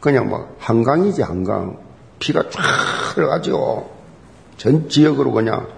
그냥 0.00 0.28
뭐, 0.28 0.54
한강이지, 0.58 1.22
한강. 1.22 1.78
피가 2.18 2.50
쫙 2.50 2.62
들어가죠. 3.14 3.90
전 4.56 4.88
지역으로 4.88 5.32
그냥. 5.32 5.68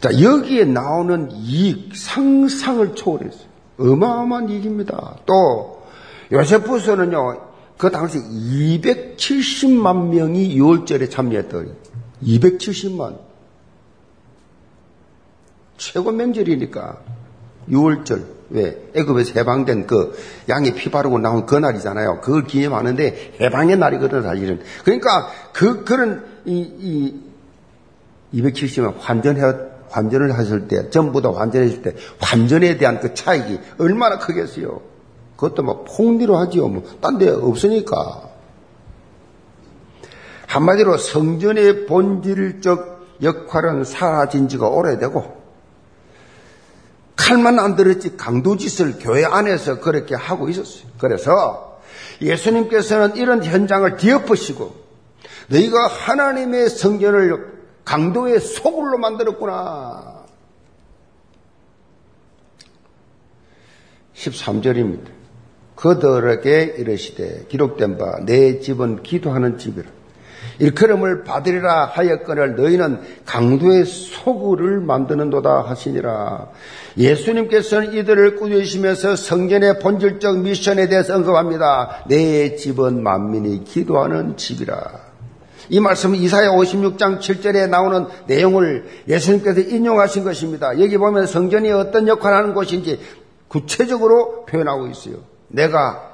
자, 0.00 0.20
여기에 0.20 0.64
나오는 0.66 1.30
이익, 1.32 1.96
상상을 1.96 2.94
초월했어요. 2.94 3.48
어마어마한 3.80 4.48
일입니다. 4.48 5.16
또 5.26 5.82
요세푸스는요, 6.32 7.40
그 7.76 7.90
당시 7.90 8.18
270만 8.18 10.08
명이 10.08 10.56
6월절에 10.58 11.10
참여했더니 11.10 11.72
270만 12.24 13.27
최고 15.78 16.12
명절이니까 16.12 16.98
6월절 17.70 18.24
왜 18.50 18.90
애굽에서 18.94 19.32
해방된 19.36 19.86
그 19.86 20.16
양이 20.48 20.74
피 20.74 20.90
바르고 20.90 21.18
나온 21.18 21.46
그 21.46 21.54
날이잖아요. 21.54 22.20
그걸 22.20 22.44
기념하는데 22.44 23.36
해방의 23.40 23.78
날이거든 23.78 24.22
사실은. 24.22 24.60
그러니까 24.84 25.28
그 25.52 25.84
그런 25.84 26.24
이, 26.44 27.22
이 28.32 28.40
270만 28.40 28.94
환전해 28.98 29.40
환전을 29.90 30.36
하실 30.36 30.68
때 30.68 30.90
전부 30.90 31.22
다 31.22 31.30
환전했을 31.32 31.82
때 31.82 31.94
환전에 32.20 32.76
대한 32.76 33.00
그 33.00 33.14
차익이 33.14 33.58
얼마나 33.78 34.18
크겠어요. 34.18 34.82
그것도 35.36 35.62
뭐 35.62 35.84
폭리로 35.84 36.36
하지요. 36.36 36.68
뭐 36.68 36.82
딴 37.00 37.18
데 37.18 37.30
없으니까. 37.30 38.28
한마디로 40.46 40.96
성전의 40.96 41.86
본질적 41.86 43.18
역할은 43.22 43.84
사라진 43.84 44.48
지가 44.48 44.68
오래되고 44.68 45.37
칼만 47.28 47.58
안 47.58 47.76
들었지 47.76 48.16
강도짓을 48.16 48.98
교회 48.98 49.22
안에서 49.22 49.80
그렇게 49.80 50.14
하고 50.14 50.48
있었어요. 50.48 50.90
그래서 50.98 51.78
예수님께서는 52.22 53.16
이런 53.16 53.44
현장을 53.44 53.96
뒤엎으시고 53.98 54.74
너희가 55.48 55.88
하나님의 55.88 56.70
성전을 56.70 57.58
강도의 57.84 58.40
소굴로 58.40 58.96
만들었구나. 58.96 60.24
13절입니다. 64.14 65.08
그들에게 65.76 66.76
이르시되 66.78 67.46
기록된 67.48 67.98
바 67.98 68.20
내 68.24 68.58
집은 68.58 69.02
기도하는 69.02 69.58
집이라. 69.58 69.97
일컬음을 70.58 71.24
받으리라 71.24 71.86
하였거늘 71.86 72.56
너희는 72.56 73.00
강도의 73.24 73.84
소굴을 73.84 74.80
만드는도다 74.80 75.62
하시니라. 75.62 76.48
예수님께서는 76.96 77.94
이들을 77.94 78.36
꾸짖으시면서 78.36 79.16
성전의 79.16 79.78
본질적 79.78 80.38
미션에 80.38 80.88
대해서 80.88 81.14
언급합니다. 81.14 82.04
내 82.08 82.56
집은 82.56 83.02
만민이 83.02 83.64
기도하는 83.64 84.36
집이라. 84.36 85.08
이 85.70 85.80
말씀은 85.80 86.16
이사야 86.16 86.50
56장 86.50 87.20
7절에 87.20 87.68
나오는 87.68 88.06
내용을 88.26 88.86
예수님께서 89.06 89.60
인용하신 89.60 90.24
것입니다. 90.24 90.80
여기 90.80 90.96
보면 90.96 91.26
성전이 91.26 91.70
어떤 91.70 92.08
역할을 92.08 92.36
하는 92.36 92.54
곳인지 92.54 92.98
구체적으로 93.48 94.46
표현하고 94.46 94.86
있어요. 94.88 95.16
내가 95.48 96.07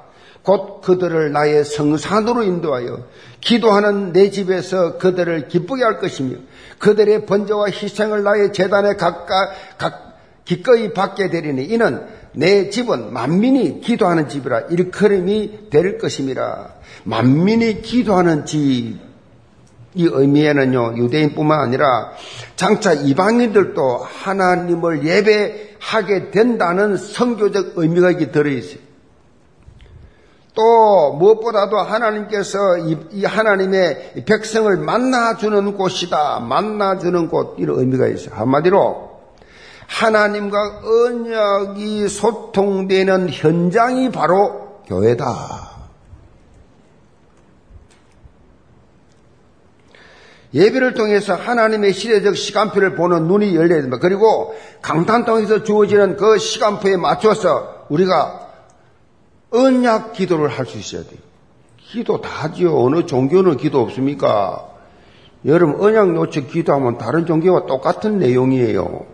곧 0.44 0.83
그들을 0.83 1.33
나의 1.33 1.64
성산으로 1.64 2.42
인도하여 2.42 3.07
기도하는 3.40 4.12
내 4.12 4.30
집에서 4.30 4.98
그들을 4.98 5.48
기쁘게 5.48 5.83
할 5.83 5.98
것이며 5.98 6.37
그들의 6.78 7.26
번제와 7.26 7.66
희생을 7.68 8.22
나의 8.22 8.52
재단에 8.52 8.94
가까, 8.94 9.50
각, 9.78 10.18
기꺼이 10.44 10.92
받게 10.92 11.30
되리니 11.30 11.64
이는 11.64 12.07
내 12.33 12.68
집은 12.68 13.12
만민이 13.12 13.80
기도하는 13.80 14.28
집이라 14.28 14.61
일컬음이 14.70 15.70
될 15.70 15.98
것임이라 15.98 16.74
만민이 17.04 17.83
기도하는 17.83 18.44
집. 18.44 18.98
이 19.96 20.09
의미에는요, 20.11 20.96
유대인뿐만 20.96 21.61
아니라 21.61 22.11
장차 22.57 22.92
이방인들도 22.92 23.98
하나님을 23.98 25.07
예배하게 25.07 26.33
된다는 26.33 26.96
성교적 26.96 27.74
의미가 27.76 28.18
들어있어요. 28.33 28.84
또 30.54 31.14
무엇보다도 31.14 31.78
하나님께서 31.78 32.58
이 33.10 33.24
하나님의 33.24 34.24
백성을 34.24 34.76
만나주는 34.76 35.76
곳이다. 35.76 36.40
만나주는 36.40 37.28
곳 37.28 37.56
이런 37.58 37.80
의미가 37.80 38.06
있어요. 38.06 38.36
한마디로 38.36 39.10
하나님과 39.86 40.82
언약이 40.84 42.08
소통되는 42.08 43.28
현장이 43.30 44.10
바로 44.10 44.80
교회다. 44.86 45.74
예배를 50.54 50.94
통해서 50.94 51.34
하나님의 51.34 51.92
시대적 51.92 52.36
시간표를 52.36 52.94
보는 52.94 53.26
눈이 53.26 53.56
열려야 53.56 53.80
됩니다. 53.80 53.98
그리고 54.00 54.54
강탄통에서 54.82 55.64
주어지는 55.64 56.16
그 56.16 56.38
시간표에 56.38 56.96
맞춰서 56.96 57.86
우리가 57.88 58.43
언약 59.54 60.12
기도를 60.14 60.48
할 60.48 60.66
수 60.66 60.78
있어야 60.78 61.02
돼요. 61.02 61.20
기도 61.78 62.20
다 62.20 62.28
하지요. 62.28 62.76
어느 62.76 63.06
종교는 63.06 63.56
기도 63.56 63.80
없습니까? 63.80 64.68
여러분 65.44 65.80
언약 65.80 66.16
요청 66.16 66.46
기도하면 66.48 66.98
다른 66.98 67.26
종교와 67.26 67.66
똑같은 67.66 68.18
내용이에요. 68.18 69.06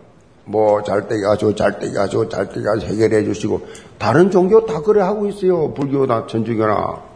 뭐 0.45 0.81
잘때기 0.81 1.23
하죠, 1.23 1.53
잘때기 1.53 1.95
하죠, 1.95 2.27
잘때기 2.27 2.65
하죠 2.65 2.87
해결해 2.87 3.23
주시고 3.25 3.67
다른 3.99 4.31
종교 4.31 4.65
다 4.65 4.81
그래 4.81 5.01
하고 5.01 5.27
있어요. 5.27 5.73
불교나 5.73 6.25
천주교나. 6.27 7.11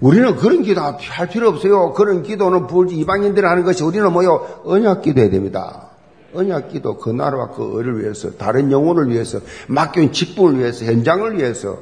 우리는 0.00 0.36
그런 0.36 0.62
기도 0.62 0.80
할 0.80 1.28
필요 1.28 1.48
없어요. 1.48 1.92
그런 1.92 2.22
기도는 2.22 2.66
불 2.66 2.90
이방인들 2.92 3.44
하는 3.44 3.64
것이 3.64 3.82
우리는 3.82 4.12
뭐요? 4.12 4.62
언약 4.64 5.02
기도해야 5.02 5.30
됩니다. 5.30 5.88
언약 6.34 6.68
기도 6.70 6.96
그 6.96 7.10
나라와 7.10 7.50
그 7.50 7.72
의를 7.74 8.00
위해서 8.00 8.30
다른 8.32 8.70
영혼을 8.72 9.10
위해서 9.10 9.40
맡겨진 9.68 10.12
직분을 10.12 10.60
위해서 10.60 10.84
현장을 10.84 11.36
위해서 11.38 11.78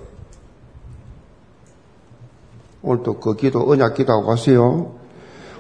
오늘 2.83 3.03
또그 3.03 3.37
기도, 3.37 3.69
언약 3.69 3.95
기도하고 3.95 4.27
가세요. 4.27 4.93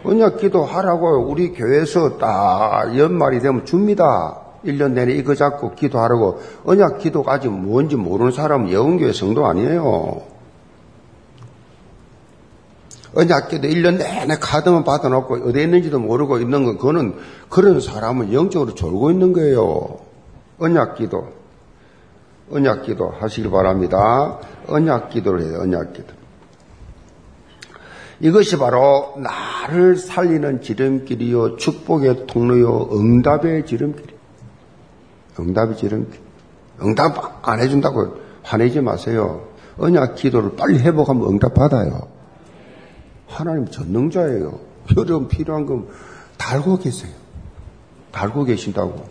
언약 0.04 0.38
기도 0.38 0.64
하라고 0.64 1.28
우리 1.28 1.52
교회에서 1.52 2.16
딱 2.16 2.96
연말이 2.96 3.40
되면 3.40 3.64
줍니다. 3.66 4.40
1년 4.64 4.92
내내 4.92 5.12
이거 5.12 5.34
잡고 5.34 5.74
기도하라고. 5.74 6.40
언약 6.64 6.98
기도가 6.98 7.34
아직 7.34 7.48
뭔지 7.48 7.96
모르는 7.96 8.32
사람은 8.32 8.72
영교회 8.72 9.12
성도 9.12 9.46
아니에요. 9.46 10.22
언약 13.14 13.48
기도 13.48 13.68
1년 13.68 13.98
내내 13.98 14.36
카드만 14.40 14.84
받아놓고 14.84 15.48
어디에 15.48 15.64
있는지도 15.64 15.98
모르고 15.98 16.38
있는 16.38 16.64
건 16.64 16.78
그거는 16.78 17.14
그런 17.48 17.80
사람은 17.80 18.32
영적으로 18.32 18.74
졸고 18.74 19.10
있는 19.10 19.32
거예요. 19.32 19.98
언약 20.58 20.96
기도. 20.96 21.28
언약 22.52 22.84
기도 22.84 23.10
하시길 23.10 23.50
바랍니다. 23.50 24.38
언약 24.68 25.10
기도를 25.10 25.42
해요, 25.42 25.58
언약 25.62 25.92
기도. 25.92 26.19
이것이 28.20 28.58
바로 28.58 29.14
나를 29.16 29.96
살리는 29.96 30.60
지름길이요, 30.60 31.56
축복의 31.56 32.26
통로요, 32.26 32.90
응답의 32.92 33.64
지름길. 33.66 34.06
응답의 35.38 35.76
지름길. 35.76 36.20
응답 36.82 37.48
안 37.48 37.60
해준다고 37.60 38.16
화내지 38.42 38.80
마세요. 38.80 39.48
언약 39.78 40.16
기도를 40.16 40.56
빨리 40.56 40.78
회복하면 40.78 41.28
응답 41.28 41.54
받아요. 41.54 42.08
하나님 43.26 43.66
전능자예요. 43.66 44.60
여러분 44.96 45.28
필요한 45.28 45.64
건 45.64 45.88
달고 46.36 46.78
계세요. 46.78 47.12
달고 48.12 48.44
계신다고. 48.44 49.04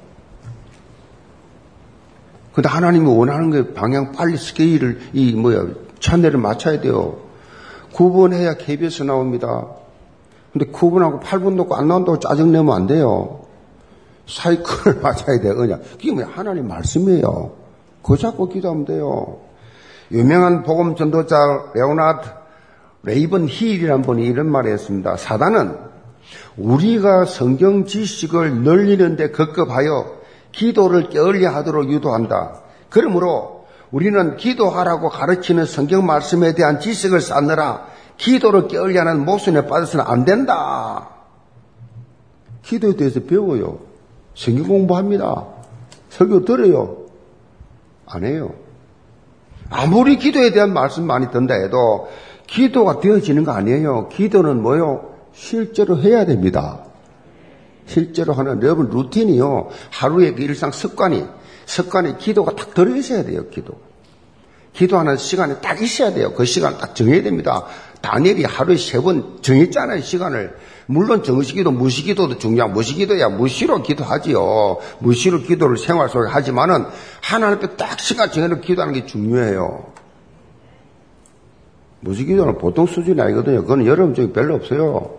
근데 2.53 2.69
하나님이 2.69 3.07
원하는 3.07 3.51
게 3.51 3.73
방향 3.73 4.11
빨리 4.11 4.37
스케일을, 4.37 4.99
이 5.13 5.33
뭐야, 5.33 5.67
찬내를 5.99 6.39
맞춰야 6.39 6.81
돼요. 6.81 7.28
9분 7.99 8.33
해야 8.33 8.53
KBS 8.53 9.03
나옵니다. 9.03 9.67
근데 10.53 10.67
9분하고 10.67 11.21
8분 11.21 11.55
놓고 11.55 11.75
안 11.75 11.89
나온다고 11.89 12.17
짜증내면 12.17 12.73
안 12.73 12.87
돼요. 12.87 13.41
사이클을 14.27 15.01
맞아야 15.03 15.41
돼요, 15.41 15.55
그냥. 15.55 15.81
그게 15.91 16.11
뭐야? 16.13 16.29
하나님 16.31 16.67
말씀이에요. 16.69 17.51
그거 18.01 18.15
잡고 18.15 18.47
기도하면 18.47 18.85
돼요. 18.85 19.39
유명한 20.11 20.63
복음 20.63 20.95
전도자 20.95 21.35
레오나드 21.75 22.29
레이번 23.03 23.47
힐이라는 23.47 24.01
분이 24.01 24.25
이런 24.25 24.49
말을 24.49 24.71
했습니다. 24.71 25.17
사단은 25.17 25.77
우리가 26.57 27.25
성경 27.25 27.85
지식을 27.85 28.61
늘리는데 28.61 29.31
급급하여 29.31 30.19
기도를 30.51 31.09
게을리 31.09 31.45
하도록 31.45 31.89
유도한다. 31.91 32.61
그러므로 32.89 33.65
우리는 33.91 34.37
기도하라고 34.37 35.09
가르치는 35.09 35.65
성경 35.65 36.05
말씀에 36.05 36.53
대한 36.53 36.79
지식을 36.79 37.21
쌓느라 37.21 37.88
기도를 38.19 38.67
게을리하는 38.67 39.25
모순에 39.25 39.65
빠져서는 39.65 40.05
안 40.05 40.25
된다. 40.25 41.09
기도에 42.61 42.95
대해서 42.95 43.21
배워요. 43.21 43.79
성경 44.35 44.67
공부합니다. 44.67 45.47
설교 46.09 46.45
들어요. 46.45 47.05
안 48.05 48.23
해요. 48.25 48.53
아무리 49.69 50.17
기도에 50.17 50.51
대한 50.51 50.73
말씀 50.73 51.05
많이 51.05 51.31
든다 51.31 51.55
해도 51.55 52.09
기도가 52.45 52.99
되어지는 52.99 53.43
거 53.43 53.51
아니에요. 53.51 54.09
기도는 54.09 54.61
뭐요? 54.61 55.15
실제로 55.33 55.97
해야 55.99 56.25
됩니다. 56.25 56.83
실제로 57.85 58.33
하는 58.33 58.61
여러분 58.61 58.89
루틴이요. 58.89 59.69
하루의 59.91 60.35
그 60.35 60.43
일상 60.43 60.71
습관이 60.71 61.25
습관에 61.65 62.17
기도가 62.17 62.55
딱 62.55 62.73
들어 62.73 62.95
있어야 62.95 63.23
돼요, 63.23 63.47
기도. 63.49 63.79
기도하는 64.73 65.17
시간이 65.17 65.61
딱 65.61 65.81
있어야 65.81 66.13
돼요. 66.13 66.33
그 66.33 66.45
시간 66.45 66.77
딱 66.77 66.95
정해야 66.95 67.23
됩니다. 67.23 67.65
다니엘이 68.01 68.43
하루에 68.45 68.77
세 68.77 69.01
번 69.01 69.39
정했잖아요, 69.41 70.01
시간을. 70.01 70.55
물론 70.87 71.23
정식기도, 71.23 71.71
무시기도도 71.71 72.37
중요한 72.39 72.73
무시기도야 72.73 73.29
무시로 73.29 73.83
기도하지요. 73.83 74.77
무시로 74.99 75.41
기도를 75.41 75.77
생활 75.77 76.09
속에 76.09 76.27
하지만은 76.29 76.85
하나님 77.21 77.57
앞에 77.57 77.75
딱 77.75 77.99
시간 77.99 78.31
정해놓고 78.31 78.61
기도하는 78.61 78.93
게 78.93 79.05
중요해요. 79.05 79.85
무시기도는 82.01 82.57
보통 82.57 82.85
수준이 82.87 83.21
아니거든요. 83.21 83.61
그건 83.61 83.85
여러분 83.85 84.13
중에 84.13 84.31
별로 84.31 84.55
없어요. 84.55 85.17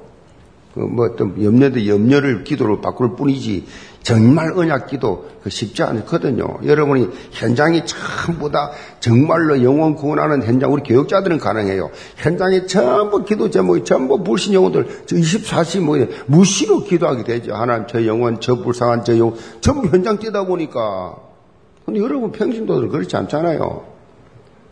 그 0.75 0.81
뭐 0.81 1.07
어떤 1.07 1.43
염려도 1.43 1.87
염려를 1.87 2.45
기도로 2.45 2.81
바꿀 2.81 3.16
뿐이지 3.16 3.66
정말 4.02 4.52
언약 4.52 4.86
기도 4.88 5.28
그 5.42 5.50
쉽지 5.50 5.82
않거든요. 5.82 6.58
여러분이 6.64 7.08
현장이 7.30 7.82
전부 7.86 8.50
다 8.50 8.70
정말로 8.98 9.62
영혼 9.62 9.94
구원하는 9.94 10.42
현장 10.42 10.72
우리 10.72 10.82
교육자들은 10.82 11.38
가능해요. 11.38 11.90
현장에 12.16 12.66
전부 12.66 13.24
기도 13.24 13.50
제목이 13.50 13.84
전부 13.84 14.22
불신 14.22 14.54
영혼들 14.54 15.04
24시 15.06 15.80
뭐 15.80 15.98
무시로 16.26 16.84
기도하게 16.84 17.24
되죠. 17.24 17.54
하나님 17.54 17.86
저 17.86 18.04
영혼 18.06 18.40
저 18.40 18.56
불쌍한 18.56 19.04
저 19.04 19.18
영혼 19.18 19.36
전부 19.60 19.88
현장 19.88 20.18
뛰다 20.18 20.44
보니까 20.44 21.16
근데 21.84 22.00
여러분 22.00 22.32
평신도들 22.32 22.88
그렇지 22.88 23.16
않잖아요. 23.16 23.90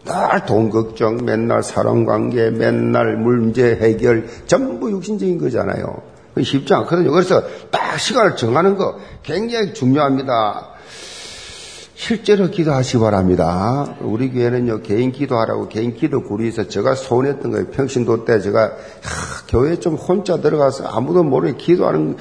날 0.04 0.46
돈 0.46 0.70
걱정, 0.70 1.18
맨날 1.24 1.62
사람 1.62 2.06
관계, 2.06 2.50
맨날 2.50 3.16
문제 3.16 3.74
해결, 3.74 4.26
전부 4.46 4.90
육신적인 4.90 5.38
거잖아요. 5.38 6.00
쉽지 6.42 6.74
않거든요. 6.74 7.10
그래서 7.10 7.42
딱 7.70 7.98
시간을 7.98 8.36
정하는 8.36 8.76
거 8.76 8.98
굉장히 9.22 9.74
중요합니다. 9.74 10.78
실제로 11.98 12.48
기도하시 12.48 12.92
기 12.92 12.98
바랍니다. 13.00 13.96
우리 14.00 14.30
교회는요, 14.30 14.82
개인 14.82 15.10
기도하라고 15.10 15.68
개인 15.68 15.96
기도 15.96 16.22
구리에서 16.22 16.68
제가 16.68 16.94
소원했던 16.94 17.50
거예요. 17.50 17.66
평신도 17.70 18.24
때 18.24 18.40
제가, 18.40 18.62
하, 18.62 19.46
교회 19.48 19.80
좀 19.80 19.96
혼자 19.96 20.40
들어가서 20.40 20.86
아무도 20.86 21.24
모르게 21.24 21.56
기도하는 21.56 22.16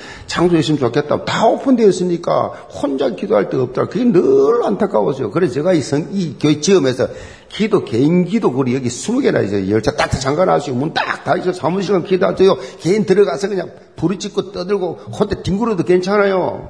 있으면 0.58 0.80
좋겠다. 0.80 1.26
다 1.26 1.46
오픈되어 1.46 1.88
있으니까 1.90 2.48
혼자 2.70 3.12
기도할 3.12 3.50
데가 3.50 3.64
없다. 3.64 3.86
그게 3.86 4.04
늘 4.04 4.64
안타까웠어요. 4.64 5.30
그래서 5.30 5.54
제가 5.54 5.74
이, 5.74 5.82
성, 5.82 6.08
이 6.12 6.38
교회 6.40 6.60
지음에서 6.60 7.08
기도, 7.50 7.86
개인 7.86 8.26
기도 8.26 8.52
구리 8.52 8.76
여기 8.76 8.90
20개나 8.90 9.44
있어요. 9.46 9.70
열차 9.70 9.92
딱 9.92 10.10
잠가놔시고 10.10 10.78
문 10.78 10.94
딱 10.94 11.24
닫으시고 11.24 11.54
사무실은 11.54 12.04
기도하세요. 12.04 12.58
개인 12.80 13.06
들어가서 13.06 13.48
그냥 13.50 13.72
부르짖고 13.96 14.52
떠들고 14.52 14.94
혼자 15.12 15.42
뒹굴어도 15.42 15.84
괜찮아요. 15.84 16.70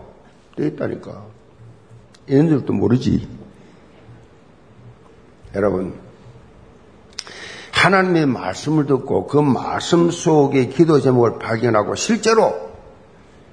되있다니까 0.56 1.26
얘네들도 2.30 2.74
모르지. 2.74 3.28
여러분, 5.56 5.96
하나님의 7.72 8.26
말씀을 8.26 8.86
듣고 8.86 9.28
그 9.28 9.38
말씀 9.38 10.12
속의 10.12 10.70
기도 10.70 11.00
제목을 11.00 11.40
발견하고 11.40 11.96
실제로 11.96 12.68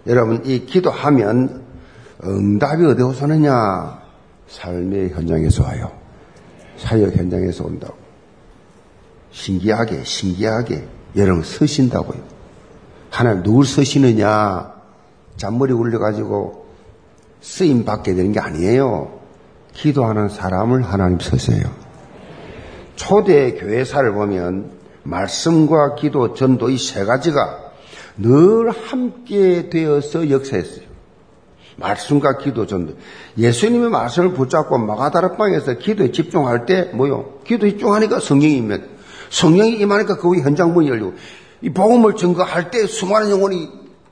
여러분 0.07 0.45
이 0.45 0.67
기도하면 0.67 1.63
응답이 2.25 2.85
어디서 2.85 3.25
오느냐? 3.25 4.03
삶의 4.49 5.11
현장에서 5.11 5.63
와요. 5.65 6.04
사역 6.79 7.17
현장에서 7.17 7.65
온다고. 7.65 7.95
신기하게, 9.33 10.05
신기하게 10.05 10.87
여러분 11.17 11.43
서신다고요. 11.43 12.21
하나님 13.11 13.43
누굴 13.43 13.65
서시느냐? 13.67 14.75
잔머리 15.37 15.73
굴려가지고 15.73 16.67
쓰임 17.41 17.85
받게 17.85 18.15
되는 18.15 18.33
게 18.33 18.41
아니에요. 18.41 19.21
기도하는 19.73 20.29
사람을 20.29 20.83
하나님 20.83 21.19
쓰세요. 21.19 21.65
초대 22.97 23.55
교회사를 23.55 24.13
보면 24.13 24.71
말씀과 25.03 25.97
기도, 25.97 26.35
전도 26.35 26.71
이 26.71 26.79
세 26.79 27.05
가지가 27.05 27.73
늘 28.17 28.71
함께 28.71 29.69
되어서 29.69 30.31
역사했어요. 30.31 30.85
말씀과 31.77 32.39
기도, 32.39 32.67
전도. 32.67 32.95
예수님의 33.37 33.91
말씀을 33.91 34.33
붙잡고 34.33 34.79
마가다락방에서 34.79 35.75
기도에 35.75 36.13
집중할 36.13 36.67
때 36.67 36.91
뭐요? 36.95 37.41
기도에 37.45 37.71
집중하니까 37.71 38.21
성령이 38.21 38.57
임면 38.57 38.89
성령이 39.31 39.79
임하니까 39.79 40.17
그 40.17 40.37
현장문이 40.37 40.89
열리고 40.89 41.15
이 41.63 41.71
복음을 41.71 42.15
증거할 42.15 42.71
때 42.71 42.87
수많은 42.87 43.31
영혼이 43.31 43.69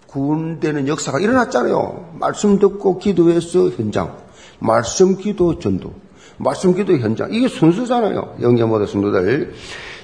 구원되는 0.06 0.88
역사가 0.88 1.20
일어났잖아요. 1.20 2.16
말씀 2.18 2.58
듣고 2.58 2.98
기도해서 2.98 3.70
현장. 3.70 4.16
말씀 4.58 5.16
기도 5.16 5.58
전도. 5.58 5.92
말씀 6.36 6.74
기도 6.74 6.96
현장. 6.98 7.32
이게 7.32 7.48
순수잖아요. 7.48 8.36
영계모드 8.40 8.86
성도들. 8.86 9.54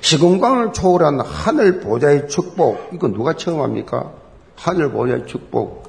시공간을 0.00 0.72
초월한 0.72 1.20
하늘 1.20 1.80
보좌의 1.80 2.28
축복. 2.28 2.90
이거 2.92 3.08
누가 3.08 3.34
처음 3.34 3.60
합니까? 3.60 4.12
하늘 4.56 4.90
보좌의 4.92 5.26
축복. 5.26 5.87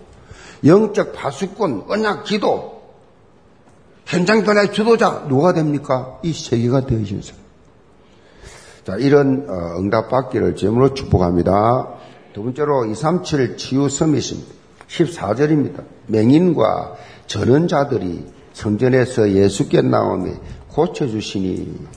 영적 0.66 1.14
파수꾼, 1.14 1.86
언약 1.88 2.26
기도. 2.26 2.80
현장 4.06 4.44
변화의 4.44 4.74
주도자. 4.74 5.26
누가 5.28 5.54
됩니까? 5.54 6.18
이 6.24 6.34
세계가 6.34 6.86
되어진 6.88 7.22
사람. 7.22 7.40
자, 8.86 8.96
이런 8.98 9.46
어, 9.48 9.80
응답 9.80 10.10
받기를 10.10 10.56
제물로 10.56 10.94
축복합니다. 10.94 11.90
두 12.34 12.44
번째로 12.44 12.86
237 12.86 13.58
치유 13.58 13.88
서밋입니다. 13.90 14.60
14절입니다. 14.88 15.84
맹인과 16.08 16.96
전원자들이 17.28 18.26
성전에서 18.54 19.32
예수께 19.32 19.82
나오며 19.82 20.34
고쳐주시니 20.70 21.88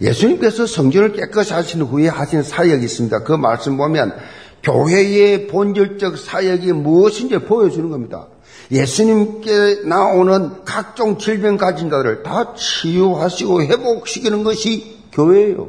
예수님께서 0.00 0.66
성전을 0.66 1.12
깨끗이 1.12 1.52
하신 1.52 1.82
후에 1.82 2.08
하신 2.08 2.42
사역이 2.42 2.84
있습니다. 2.84 3.24
그 3.24 3.32
말씀 3.32 3.76
보면 3.76 4.14
교회의 4.62 5.48
본질적 5.48 6.18
사역이 6.18 6.72
무엇인지 6.72 7.38
보여주는 7.38 7.88
겁니다. 7.90 8.28
예수님께 8.70 9.82
나오는 9.84 10.64
각종 10.64 11.18
질병 11.18 11.56
가진 11.56 11.90
자들을 11.90 12.22
다 12.22 12.54
치유하시고 12.54 13.62
회복시키는 13.62 14.44
것이 14.44 14.98
교회예요. 15.12 15.68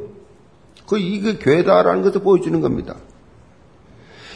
그 0.86 0.98
이게 0.98 1.38
교회다라는 1.38 2.02
것을 2.02 2.22
보여주는 2.22 2.60
겁니다. 2.60 2.96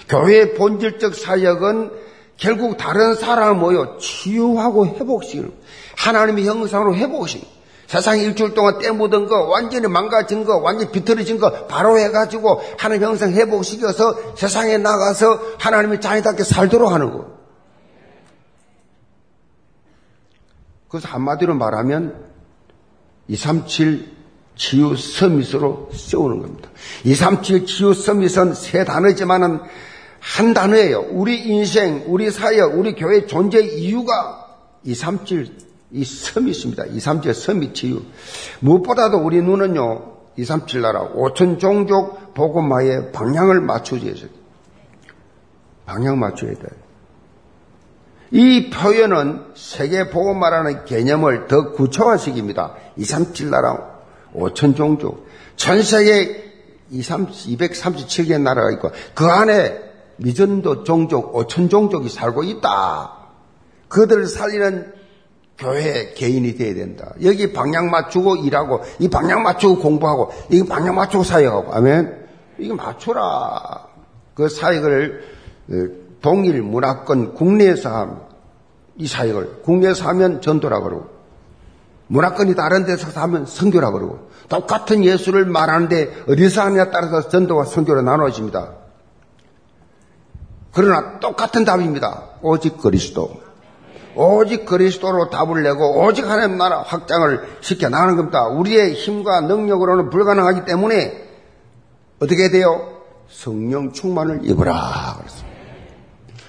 교회의 0.09 0.55
본질적 0.55 1.15
사역은 1.15 1.91
결국 2.37 2.77
다른 2.77 3.15
사람을 3.15 3.61
모여 3.61 3.97
치유하고 3.99 4.87
회복시키는 4.87 5.53
하나님의 5.97 6.47
형상으로 6.47 6.95
회복시키는 6.95 7.58
세상 7.89 8.19
일주일 8.19 8.53
동안 8.53 8.79
때 8.79 8.91
묻은 8.91 9.27
거, 9.27 9.47
완전히 9.47 9.89
망가진 9.89 10.45
거, 10.45 10.59
완전히 10.59 10.93
비틀어진 10.93 11.39
거 11.39 11.67
바로 11.67 11.99
해가지고 11.99 12.61
하나님 12.79 13.05
형상 13.05 13.33
회복시켜서 13.33 14.37
세상에 14.37 14.77
나가서 14.77 15.57
하나님의 15.59 16.03
자녀답게 16.03 16.45
살도록 16.45 16.93
하는 16.93 17.11
거. 17.11 17.39
그래서 20.91 21.09
한마디로 21.09 21.55
말하면 21.55 22.27
237 23.29 24.17
치유 24.55 24.95
서밋으로 24.95 25.89
세우는 25.95 26.41
겁니다. 26.41 26.69
237 27.05 27.65
치유 27.65 27.95
서밋은 27.95 28.53
세 28.53 28.85
단어지만은 28.85 29.61
한 30.21 30.53
단어예요. 30.53 31.07
우리 31.11 31.41
인생, 31.41 32.05
우리 32.07 32.31
사역, 32.31 32.79
우리 32.79 32.95
교회 32.95 33.25
존재 33.25 33.61
이유가 33.61 34.47
237, 34.85 35.68
이 35.91 36.05
섬이 36.05 36.51
있습니다. 36.51 36.85
237 36.87 37.35
섬이 37.35 37.73
치유. 37.73 38.03
무엇보다도 38.61 39.19
우리 39.19 39.41
눈은요, 39.43 40.17
237 40.37 40.83
나라, 40.83 41.09
5천 41.13 41.59
종족 41.59 42.35
복음화에 42.35 43.13
방향을 43.13 43.61
맞춰줘야 43.61 44.15
돼. 44.15 44.29
방향 45.87 46.19
맞춰야 46.19 46.53
돼. 46.53 46.63
이 48.31 48.69
표현은 48.69 49.53
세계 49.55 50.11
복음화라는 50.11 50.85
개념을 50.85 51.47
더 51.47 51.73
구체화시킵니다. 51.73 52.75
237 52.97 53.51
나라, 53.51 53.99
5천 54.35 54.77
종족. 54.77 55.27
전 55.57 55.83
세계 55.83 56.45
237개 56.93 58.39
나라가 58.41 58.71
있고, 58.73 58.91
그 59.15 59.27
안에 59.27 59.89
미전도 60.19 60.85
종족, 60.85 61.35
오천 61.35 61.69
종족이 61.69 62.09
살고 62.09 62.43
있다. 62.45 63.13
그들을 63.89 64.27
살리는 64.27 64.98
교회 65.59 66.13
개인이 66.15 66.55
돼야 66.55 66.75
된다. 66.75 67.13
여기 67.23 67.53
방향 67.53 67.91
맞추고 67.91 68.37
일하고, 68.37 68.81
이 69.01 69.09
방향 69.09 69.43
맞추고 69.43 69.81
공부하고, 69.81 70.31
이 70.51 70.65
방향 70.65 70.95
맞추고 70.95 71.25
사역하고, 71.25 71.75
아멘. 71.75 72.27
이거 72.59 72.75
맞춰라. 72.75 73.89
그 74.35 74.49
사역을 74.49 75.23
어, 75.71 75.75
동일 76.21 76.63
문화권 76.63 77.35
국내에서 77.35 77.91
하면 77.91 78.21
이 78.97 79.07
사역을 79.07 79.63
국내에서 79.63 80.09
하면 80.09 80.41
전도라 80.41 80.81
그러고 80.81 81.09
문화권이 82.09 82.55
다른 82.55 82.85
데서 82.85 83.21
하면 83.21 83.47
선교라 83.47 83.91
그러고 83.91 84.31
똑같은 84.49 85.05
예수를 85.05 85.45
말하는데 85.45 86.25
어디서 86.29 86.63
하느냐에 86.63 86.91
따라서 86.91 87.29
전도와 87.29 87.65
선교로 87.65 88.03
나눠집니다. 88.03 88.75
그러나 90.73 91.19
똑같은 91.19 91.65
답입니다. 91.65 92.29
오직 92.41 92.79
그리스도. 92.79 93.48
오직 94.19 94.67
그리스도로 94.67 95.31
답을 95.31 95.63
내고 95.63 96.05
오직 96.05 96.29
하나님 96.29 96.59
나라 96.59 96.83
확장을 96.83 97.41
시켜 97.61 97.89
나가는 97.89 98.17
겁니다. 98.17 98.49
우리의 98.49 98.95
힘과 98.95 99.43
능력으로는 99.43 100.11
불가능하기 100.11 100.65
때문에 100.65 101.29
어떻게 102.21 102.51
돼요? 102.51 102.99
성령 103.29 103.93
충만을 103.93 104.41
입어라. 104.43 105.19
그랬습니다. 105.19 105.59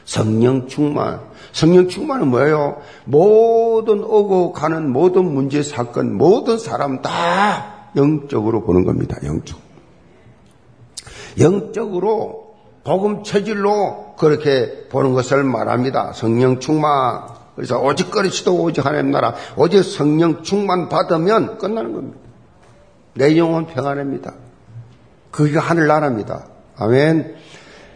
성령 0.04 0.68
충만. 0.68 1.22
성령 1.52 1.88
충만은 1.88 2.30
뭐예요? 2.30 2.82
모든 3.06 4.04
오고 4.04 4.54
가는 4.54 4.90
모든 4.90 5.26
문제, 5.26 5.62
사건, 5.62 6.16
모든 6.16 6.58
사람 6.58 7.04
다 7.04 7.92
영적으로 7.96 8.64
보는 8.64 8.84
겁니다. 8.84 9.18
영적. 9.24 9.60
영적으로 11.40 12.56
복음 12.84 13.24
체질로 13.24 14.16
그렇게 14.18 14.88
보는 14.90 15.14
것을 15.14 15.44
말합니다. 15.44 16.14
성령 16.14 16.60
충만. 16.60 17.39
그래서 17.60 17.78
오직 17.78 18.10
그리스도 18.10 18.56
오직 18.56 18.86
하나님 18.86 19.12
나라 19.12 19.36
오직 19.58 19.84
성령 19.84 20.44
충만 20.44 20.88
받으면 20.88 21.58
끝나는 21.58 21.92
겁니다. 21.92 22.18
내 23.16 23.36
영혼 23.36 23.66
평안합니다. 23.68 24.34
그게 25.30 25.58
하늘나라입니다. 25.58 26.48
아멘. 26.78 27.36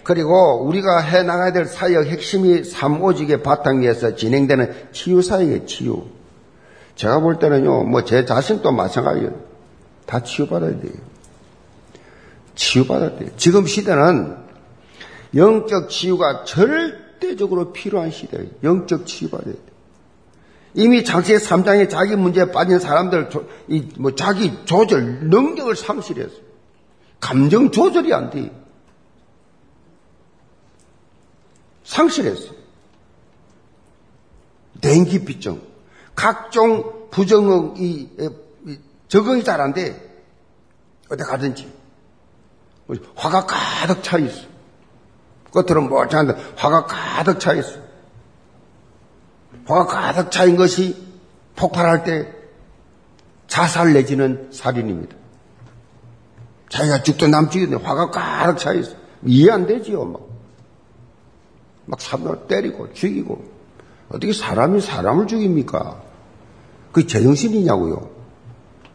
그리고 0.03 0.65
우리가 0.65 0.99
해 0.99 1.23
나가야 1.23 1.53
될 1.53 1.65
사역 1.65 2.07
핵심이 2.07 2.65
삼오직의 2.65 3.41
바탕 3.41 3.79
위에서 3.81 4.17
진행되는 4.17 4.89
치유 4.91 5.21
사역의 5.21 5.65
치유. 5.65 6.07
제가 6.95 7.21
볼 7.21 7.39
때는요, 7.39 7.85
뭐 7.85 8.01
제 8.03 8.25
자신도 8.25 8.69
마찬가지예요. 8.69 9.31
다 10.05 10.21
치유받아야 10.23 10.71
돼요. 10.71 10.91
치유받아야 12.55 13.15
돼요. 13.17 13.29
지금 13.37 13.65
시대는 13.65 14.35
영적 15.37 15.89
치유가 15.89 16.43
절 16.43 17.02
대적으로 17.33 17.73
필요한 17.73 18.11
시대예요. 18.11 18.47
영적 18.63 19.07
치유받아야 19.07 19.53
돼요. 19.53 19.73
이미 20.75 21.03
장세 21.03 21.37
3장에 21.37 21.89
자기 21.89 22.15
문제에 22.15 22.51
빠진 22.51 22.79
사람들, 22.79 23.29
이, 23.67 23.89
뭐, 23.97 24.15
자기 24.15 24.65
조절, 24.65 25.29
능력을 25.29 25.75
상실했어요. 25.75 26.41
감정 27.19 27.71
조절이 27.71 28.13
안 28.13 28.29
돼. 28.29 28.51
상실했어. 31.83 32.53
냉기피증, 34.81 35.61
각종 36.15 37.09
부정이 37.11 38.09
적응이 39.07 39.43
잘 39.43 39.61
안 39.61 39.73
돼. 39.73 40.23
어디 41.09 41.23
가든지. 41.23 41.71
화가 43.15 43.45
가득 43.45 44.03
차 44.03 44.17
있어. 44.17 44.52
겉으로는 45.53 45.89
멀쩡한데 45.89 46.35
화가 46.55 46.85
가득 46.85 47.39
차 47.39 47.53
있어. 47.53 47.79
화가 49.65 49.85
가득 49.85 50.31
차인 50.31 50.55
것이 50.55 51.01
폭발할 51.55 52.03
때 52.03 52.33
자살 53.47 53.93
내지는 53.93 54.49
살인입니다. 54.51 55.15
자기가 56.69 57.03
죽도 57.03 57.27
남죽이는데 57.27 57.83
화가 57.83 58.09
가득 58.09 58.57
차 58.57 58.73
있어. 58.73 58.95
이해 59.25 59.51
안 59.51 59.67
되지요, 59.67 60.05
막. 60.05 60.21
막 61.85 62.01
사람을 62.01 62.47
때리고 62.47 62.91
죽이고. 62.93 63.53
어떻게 64.09 64.33
사람이 64.33 64.81
사람을 64.81 65.27
죽입니까? 65.27 66.01
그게 66.91 67.07
제정신이냐고요. 67.07 68.09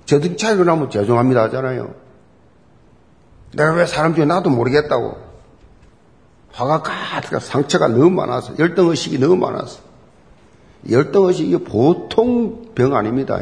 차이가 0.07 0.65
나면 0.65 0.91
죄송합니다 0.91 1.45
하잖아요. 1.45 1.95
내가 3.53 3.73
왜 3.75 3.87
사람 3.87 4.15
중에 4.15 4.25
나도 4.25 4.51
모르겠다고. 4.51 5.28
화가 6.53 6.83
가득 6.83 7.41
상처가 7.41 7.89
너무 7.89 8.11
많아서, 8.11 8.59
열등의식이 8.59 9.19
너무 9.19 9.37
많아서. 9.37 9.81
열등의식이 10.91 11.59
보통 11.65 12.73
병 12.75 12.95
아닙니다. 12.97 13.41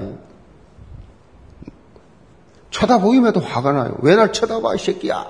쳐다보기만 2.70 3.28
해도 3.28 3.40
화가 3.40 3.72
나요. 3.72 3.96
왜 4.00 4.16
날 4.16 4.32
쳐다봐, 4.32 4.74
이 4.74 4.78
새끼야? 4.78 5.26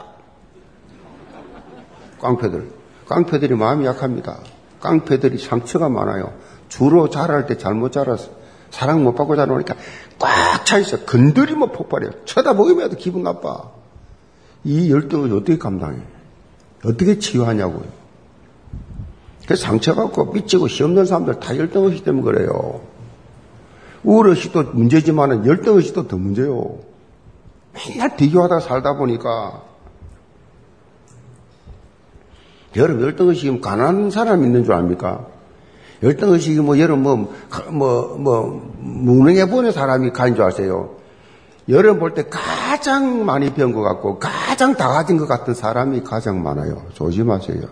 깡패들. 2.21 2.71
깡패들이 3.09 3.55
마음이 3.55 3.87
약합니다. 3.87 4.39
깡패들이 4.81 5.39
상처가 5.39 5.89
많아요. 5.89 6.33
주로 6.69 7.09
자랄 7.09 7.47
때 7.47 7.57
잘못 7.57 7.93
자라서 7.93 8.31
사랑 8.71 9.05
못 9.05 9.15
받고 9.15 9.37
자라니까 9.37 9.75
꽉 10.19 10.65
차 10.67 10.79
있어. 10.79 11.05
건드리면 11.05 11.71
폭발해요. 11.71 12.11
쳐다보기만 12.25 12.87
해도 12.87 12.97
기분 12.97 13.23
나빠. 13.23 13.71
이 14.65 14.91
열등을 14.91 15.33
어떻게 15.33 15.57
감당해? 15.59 15.99
어떻게 16.87 17.19
치유하냐고요. 17.19 17.85
그래서 19.45 19.63
상처 19.63 19.95
받고 19.95 20.33
삐치고 20.33 20.69
시없는 20.69 21.07
사람들 21.07 21.41
다 21.41 21.57
열등의식 21.57 22.05
때문에 22.05 22.25
그래요. 22.25 22.81
우울의식도 24.03 24.73
문제지만 24.73 25.47
열등의식도 25.47 26.09
더 26.09 26.17
문제요. 26.17 26.79
맨날 27.75 28.17
비교하다가 28.17 28.61
살다 28.61 28.97
보니까 28.97 29.63
여러분 32.77 33.03
열등의식이 33.05 33.61
가난한 33.61 34.11
사람 34.11 34.45
있는 34.45 34.65
줄 34.65 34.75
압니까? 34.75 35.27
열등의식이 36.03 36.61
뭐 36.61 36.79
여러분 36.79 37.03
뭐, 37.03 37.35
뭐, 37.71 38.17
뭐, 38.19 38.73
무능해 38.79 39.49
보는 39.49 39.73
사람이 39.73 40.11
가는 40.11 40.35
줄 40.35 40.45
아세요? 40.45 40.96
여러분 41.69 41.99
볼때 41.99 42.29
가장 42.29 43.25
많이 43.25 43.53
배운 43.53 43.73
것 43.73 43.83
같고 43.83 44.19
가장 44.19 44.77
다 44.77 44.89
가진 44.89 45.17
것 45.17 45.27
같은 45.27 45.55
사람이 45.55 46.03
가장 46.03 46.43
많아요. 46.43 46.87
조심하세요. 46.95 47.63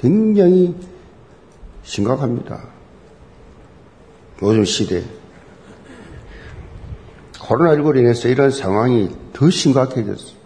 굉장히 0.00 0.74
심각합니다. 1.82 2.60
요즘 4.42 4.64
시대. 4.64 5.02
코로나19로 7.34 7.98
인해서 7.98 8.28
이런 8.28 8.50
상황이 8.50 9.10
더 9.32 9.50
심각해졌어요. 9.50 10.36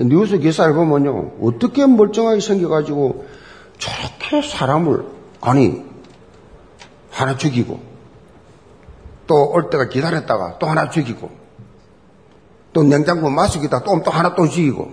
뉴스 0.00 0.38
기사를 0.38 0.72
보면요. 0.74 1.32
어떻게 1.42 1.86
멀쩡하게 1.86 2.40
생겨가지고 2.40 3.26
저렇게 3.78 4.48
사람을, 4.48 5.04
아니, 5.40 5.84
하나 7.10 7.36
죽이고, 7.36 7.80
또 9.28 9.52
올 9.52 9.70
때가 9.70 9.88
기다렸다가 9.88 10.58
또 10.58 10.66
하나 10.66 10.90
죽이고, 10.90 11.30
또 12.72 12.82
냉장고 12.82 13.30
마시기다 13.30 13.84
또, 13.84 14.02
또 14.02 14.10
하나 14.10 14.34
또 14.34 14.48
죽이고, 14.48 14.90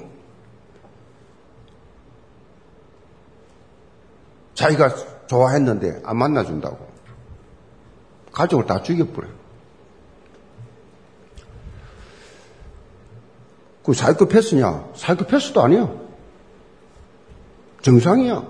자기가 4.54 5.26
좋아했는데 5.28 6.02
안 6.06 6.18
만나준다고. 6.18 6.78
가족을 8.32 8.66
다 8.66 8.82
죽여버려요. 8.84 9.34
그 13.84 13.94
사이코패스냐? 13.94 14.90
사이코패스도 14.96 15.62
아니야. 15.62 15.92
정상이야. 17.82 18.44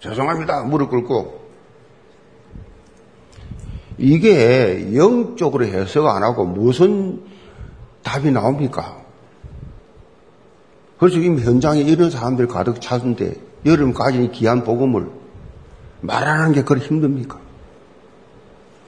죄송합니다. 0.00 0.62
무릎 0.62 0.90
꿇고. 0.90 1.47
이게 3.98 4.94
영적으로 4.94 5.66
해석 5.66 6.06
안 6.06 6.22
하고 6.22 6.44
무슨 6.44 7.22
답이 8.04 8.30
나옵니까? 8.30 9.02
그래서 10.98 11.18
이미 11.18 11.42
현장에 11.42 11.80
이런 11.80 12.10
사람들 12.10 12.46
가득 12.48 12.80
찼는데 12.80 13.34
여름까지 13.66 14.30
귀한 14.32 14.64
복음을 14.64 15.10
말하는 16.00 16.52
게 16.52 16.62
그리 16.62 16.80
힘듭니까? 16.80 17.38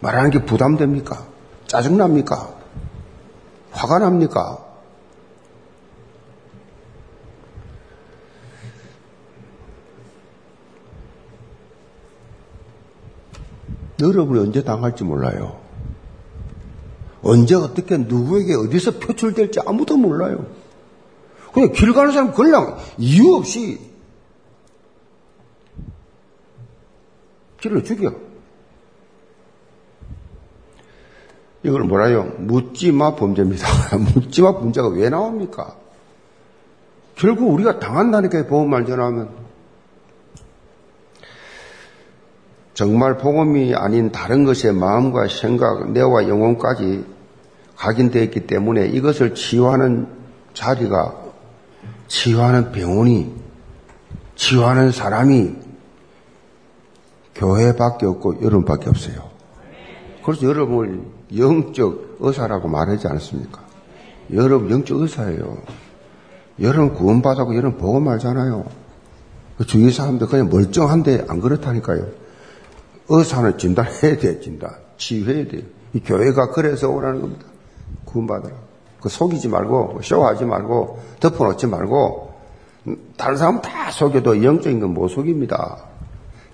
말하는 0.01 0.31
게 0.31 0.45
부담됩니까? 0.45 1.27
짜증납니까? 1.67 2.55
화가 3.73 3.99
납니까? 3.99 4.70
여러분이 14.01 14.41
언제 14.41 14.63
당할지 14.63 15.05
몰라요. 15.05 15.59
언제 17.23 17.55
어떻게 17.55 17.97
누구에게 17.97 18.55
어디서 18.55 18.99
표출될지 18.99 19.61
아무도 19.67 19.97
몰라요. 19.97 20.47
그냥 21.53 21.73
길 21.73 21.93
가는 21.93 22.13
사람 22.13 22.33
그냥 22.33 22.79
이유 22.99 23.35
없이 23.35 23.79
길을 27.61 27.85
죽여. 27.85 28.15
이걸 31.63 31.85
뭐라요? 31.85 32.33
묻지마 32.39 33.17
범죄입니다. 33.17 33.67
묻지마 34.15 34.55
범죄가 34.55 34.89
왜 34.89 35.11
나옵니까? 35.11 35.77
결국 37.17 37.53
우리가 37.53 37.79
당한다니까 37.79 38.47
보험말 38.47 38.87
전하면 38.87 39.29
정말 42.81 43.19
복음이 43.19 43.75
아닌 43.75 44.11
다른 44.11 44.47
것에 44.47 44.73
마음과 44.73 45.29
생각, 45.29 45.93
뇌와 45.93 46.29
영혼까지 46.29 47.05
각인되어 47.77 48.23
있기 48.23 48.47
때문에 48.47 48.87
이것을 48.87 49.35
치유하는 49.35 50.09
자리가 50.55 51.15
치유하는 52.09 52.73
병원이 52.73 53.35
치유하는 54.35 54.93
사람이 54.93 55.57
교회밖에 57.35 58.07
없고 58.07 58.37
여러분밖에 58.41 58.89
없어요. 58.89 59.29
그래서 60.25 60.47
여러분을 60.47 61.03
영적 61.37 62.17
의사라고 62.21 62.69
말하지 62.69 63.09
않았습니까? 63.09 63.61
여러분 64.33 64.71
영적 64.71 65.03
의사예요. 65.03 65.59
여러분 66.63 66.95
구원받았고 66.95 67.55
여러분 67.57 67.79
보고 67.79 68.01
말잖아요. 68.01 68.65
그 69.59 69.67
주위 69.67 69.91
사람들 69.91 70.29
그냥 70.29 70.49
멀쩡한데 70.49 71.27
안 71.29 71.43
그렇다니까요. 71.43 72.30
의사는 73.11 73.59
진단해야 73.59 74.17
돼, 74.19 74.41
진단. 74.41 74.71
치유해야 74.97 75.49
돼요. 75.49 75.63
이 75.93 76.01
교회가 76.01 76.51
그래서 76.53 76.89
오라는 76.89 77.21
겁니다. 77.21 77.45
구원받으라. 78.05 78.55
그 79.01 79.09
속이지 79.09 79.49
말고, 79.49 80.01
쇼하지 80.03 80.45
말고, 80.45 81.01
덮어놓지 81.21 81.67
말고, 81.67 82.31
다른 83.17 83.37
사람 83.37 83.61
다 83.61 83.91
속여도 83.91 84.43
영적인 84.45 84.81
건 84.81 84.95
못 84.95 85.09
속입니다. 85.09 85.85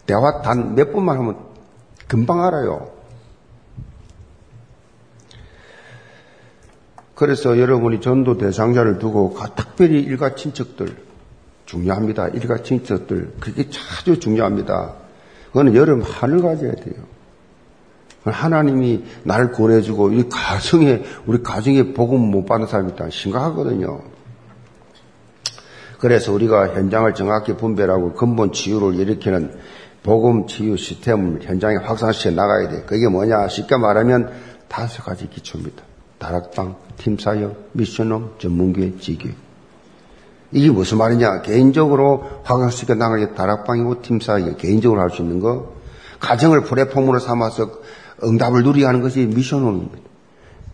대화 0.06 0.40
단 0.42 0.74
몇 0.74 0.92
번만 0.92 1.18
하면 1.18 1.36
금방 2.08 2.42
알아요. 2.42 2.90
그래서 7.14 7.58
여러분이 7.58 8.00
전도 8.00 8.36
대상자를 8.38 8.98
두고 8.98 9.36
특별히 9.56 10.00
일가 10.02 10.34
친척들 10.34 10.96
중요합니다. 11.64 12.28
일가 12.28 12.62
친척들 12.62 13.34
그게 13.40 13.68
아주 14.00 14.20
중요합니다. 14.20 14.94
그거는 15.48 15.74
여러분 15.74 16.02
하늘 16.02 16.42
가져야 16.42 16.72
돼요. 16.72 16.94
하나님이 18.24 19.04
나를 19.22 19.52
구원해주고 19.52 20.12
이 20.12 20.28
가정에 20.28 21.02
우리 21.26 21.42
가정에 21.42 21.92
복음 21.92 22.30
못 22.30 22.44
받는 22.44 22.66
사람이 22.66 22.92
있다 22.92 23.10
심각하거든요. 23.10 24.00
그래서 25.98 26.32
우리가 26.32 26.74
현장을 26.74 27.12
정확히 27.14 27.54
분별하고 27.56 28.14
근본 28.14 28.52
치유를 28.52 28.96
일으키는 28.96 29.58
복음 30.02 30.46
치유 30.46 30.76
시스템을 30.76 31.40
현장에 31.42 31.76
확산시켜 31.76 32.30
나가야 32.30 32.68
돼. 32.68 32.82
그게 32.82 33.08
뭐냐? 33.08 33.48
쉽게 33.48 33.76
말하면 33.76 34.30
다섯 34.68 35.04
가지 35.04 35.28
기초입니다. 35.28 35.82
다락방, 36.18 36.76
팀사역, 36.96 37.70
미션홈, 37.72 38.34
전문교회, 38.38 38.98
지교회. 38.98 39.34
이게 40.52 40.70
무슨 40.70 40.98
말이냐? 40.98 41.42
개인적으로 41.42 42.24
확산시켜 42.44 42.94
나가게 42.94 43.34
다락방이고 43.34 44.02
팀사역, 44.02 44.58
개인적으로 44.58 45.00
할 45.00 45.10
수 45.10 45.22
있는 45.22 45.40
거. 45.40 45.74
가정을 46.20 46.62
플랫폼으로 46.62 47.18
삼아서 47.18 47.70
응답을 48.24 48.62
누리게 48.62 48.86
하는 48.86 49.02
것이 49.02 49.26
미션홈입니다. 49.26 49.98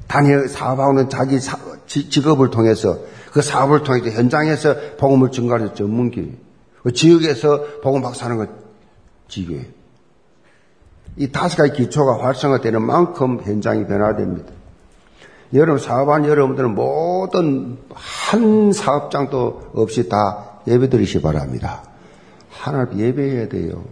단일 0.06 0.48
사업하고는 0.48 1.08
자기 1.08 1.38
사, 1.40 1.58
직업을 1.86 2.50
통해서 2.50 2.98
그 3.32 3.42
사업을 3.42 3.82
통해서 3.82 4.10
현장에서 4.10 4.76
복음을 4.98 5.30
증가하는 5.30 5.74
전문교회. 5.74 6.28
그 6.82 6.92
지역에서 6.92 7.80
복음 7.82 8.02
박사하는 8.02 8.36
것 8.38 8.48
지교회. 9.28 9.68
이 11.16 11.30
다섯 11.30 11.56
가지 11.56 11.72
기초가 11.72 12.24
활성화되는 12.24 12.82
만큼 12.82 13.40
현장이 13.42 13.86
변화됩니다. 13.86 14.52
여러분 15.54 15.78
사업한 15.78 16.24
여러분들은 16.24 16.74
모든 16.74 17.78
한 17.92 18.72
사업장도 18.72 19.72
없이 19.74 20.08
다 20.08 20.60
예배 20.66 20.88
드리시 20.88 21.20
바랍니다. 21.20 21.82
하나님 22.50 22.98
예배해야 22.98 23.48
돼요. 23.48 23.84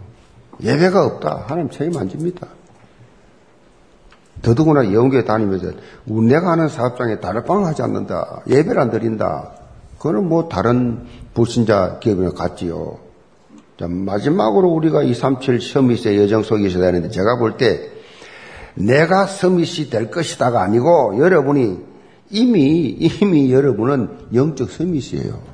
예배가 0.63 1.05
없다. 1.05 1.45
하나님 1.47 1.69
책임 1.69 1.97
안 1.97 2.09
집니다. 2.09 2.47
더더구나 4.41 4.91
영교에 4.91 5.23
다니면서 5.23 5.71
내가 6.05 6.51
하는 6.51 6.67
사업장에 6.67 7.19
다락방 7.19 7.65
하지 7.65 7.83
않는다. 7.83 8.41
예배를 8.47 8.79
안 8.79 8.89
드린다. 8.89 9.51
그거는 9.97 10.27
뭐 10.27 10.49
다른 10.49 11.05
불신자 11.35 11.99
기업이나 11.99 12.31
같지요. 12.31 12.97
자, 13.79 13.87
마지막으로 13.87 14.69
우리가 14.69 15.03
237 15.03 15.61
서밋의 15.61 16.17
여정 16.19 16.41
속에 16.41 16.65
있어야 16.67 16.85
되는데 16.85 17.09
제가 17.09 17.37
볼 17.37 17.57
때 17.57 17.91
내가 18.75 19.25
서밋이 19.25 19.89
될 19.89 20.11
것이다가 20.11 20.61
아니고 20.61 21.17
여러분이 21.19 21.79
이미 22.29 22.87
이미 22.87 23.51
여러분은 23.51 24.09
영적 24.33 24.69
서밋이에요. 24.71 25.51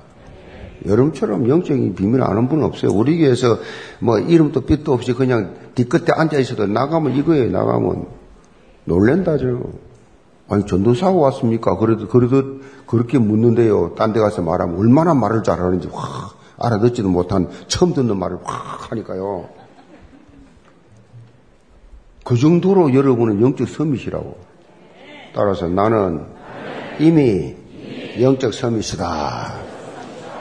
여러분처럼 0.85 1.49
영적인 1.49 1.95
비밀 1.95 2.21
아는 2.21 2.47
분은 2.47 2.63
없어요. 2.63 2.91
우리 2.91 3.17
교회에서 3.17 3.57
뭐 3.99 4.19
이름도 4.19 4.61
빛도 4.61 4.93
없이 4.93 5.13
그냥 5.13 5.55
뒤끝에 5.75 6.13
앉아 6.15 6.37
있어도 6.37 6.67
나가면 6.67 7.15
이거예요. 7.15 7.51
나가면 7.51 8.05
놀랜다죠. 8.85 9.87
아니, 10.49 10.65
전도사고 10.65 11.19
왔습니까? 11.19 11.77
그래도, 11.77 12.07
그래도 12.07 12.59
그렇게 12.85 13.17
묻는데요. 13.17 13.95
딴 13.95 14.13
데 14.13 14.19
가서 14.19 14.41
말하면 14.41 14.79
얼마나 14.79 15.13
말을 15.13 15.43
잘하는지 15.43 15.89
확 15.91 16.37
알아듣지도 16.57 17.09
못한 17.09 17.49
처음 17.67 17.93
듣는 17.93 18.17
말을 18.17 18.37
확 18.43 18.91
하니까요. 18.91 19.56
그 22.27 22.35
정도로 22.35 22.93
여러분은 22.93 23.41
영적 23.41 23.69
섬이시라고. 23.69 24.37
따라서 25.33 25.69
나는 25.69 26.25
이미 26.99 27.55
영적 28.19 28.53
섬이시다. 28.53 29.53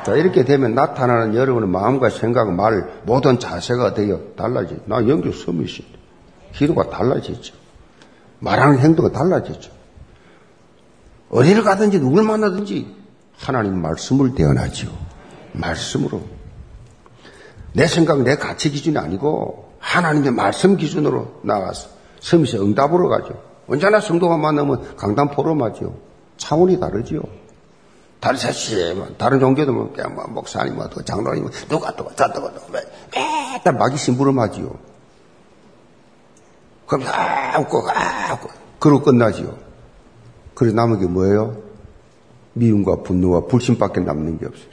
자, 0.04 0.16
이렇게 0.16 0.44
되면 0.44 0.74
나타나는 0.74 1.36
여러분의 1.36 1.68
마음과 1.68 2.10
생각, 2.10 2.52
말, 2.52 3.02
모든 3.04 3.38
자세가 3.38 3.94
되어 3.94 4.20
달라지. 4.36 4.80
나 4.86 4.96
영적 4.96 5.32
섬이시. 5.32 5.86
기도가 6.54 6.90
달라지죠. 6.90 7.54
말하는 8.40 8.80
행동이 8.80 9.12
달라졌죠. 9.12 9.70
어디를 11.30 11.62
가든지 11.62 12.00
누굴 12.00 12.24
만나든지 12.24 12.96
하나님 13.38 13.80
말씀을 13.80 14.34
대언하지요. 14.34 14.90
말씀으로. 15.52 16.20
내 17.74 17.86
생각, 17.86 18.22
내 18.22 18.34
가치 18.34 18.72
기준이 18.72 18.98
아니고 18.98 19.65
하나님의 19.86 20.32
말씀 20.32 20.76
기준으로 20.76 21.40
나가서 21.42 21.88
섬에서 22.20 22.62
응답으로 22.62 23.08
가죠. 23.08 23.40
언제나 23.68 24.00
성도가 24.00 24.36
만나면 24.36 24.96
강단 24.96 25.30
포럼하죠. 25.30 25.94
차원이 26.36 26.80
다르지요. 26.80 27.20
다른 28.18 28.36
사실, 28.36 29.16
다른 29.16 29.38
종교도 29.38 29.72
뭐, 29.72 29.92
뭐 30.14 30.26
목사님, 30.28 30.74
뭐, 30.74 30.88
장로님, 30.88 31.44
뭐, 31.44 31.52
누가 31.68 31.94
또, 31.94 32.10
저또, 32.16 32.50
매달 33.12 33.74
마귀 33.74 33.96
심부름하지요. 33.96 34.74
그럼 36.86 37.06
아 37.08 37.58
웃고 37.60 37.88
아 37.90 38.34
웃고 38.34 38.48
그러고 38.78 39.04
끝나지요. 39.04 39.56
그래서 40.54 40.74
남은 40.76 41.00
게 41.00 41.06
뭐예요? 41.06 41.56
미움과 42.54 43.02
분노와 43.02 43.46
불신밖에 43.46 44.00
남는 44.00 44.38
게 44.38 44.46
없어요. 44.46 44.66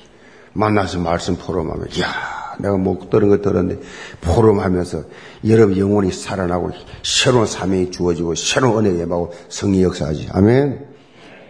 만나서 0.54 1.00
말씀 1.00 1.36
포럼하면 1.36 1.88
야 2.00 2.43
내가 2.60 2.78
못 2.78 3.10
들은 3.10 3.30
거 3.30 3.42
들었는데 3.42 3.82
포럼하면서 4.22 5.04
여러분 5.48 5.78
영혼이 5.78 6.12
살아나고 6.12 6.72
새로운 7.04 7.46
사명이 7.46 7.92
주어지고 7.92 8.36
새로운 8.36 8.86
은혜 8.86 8.98
예하고 8.98 9.34
성리 9.50 9.84
역사하지. 9.84 10.30
아멘. 10.32 10.88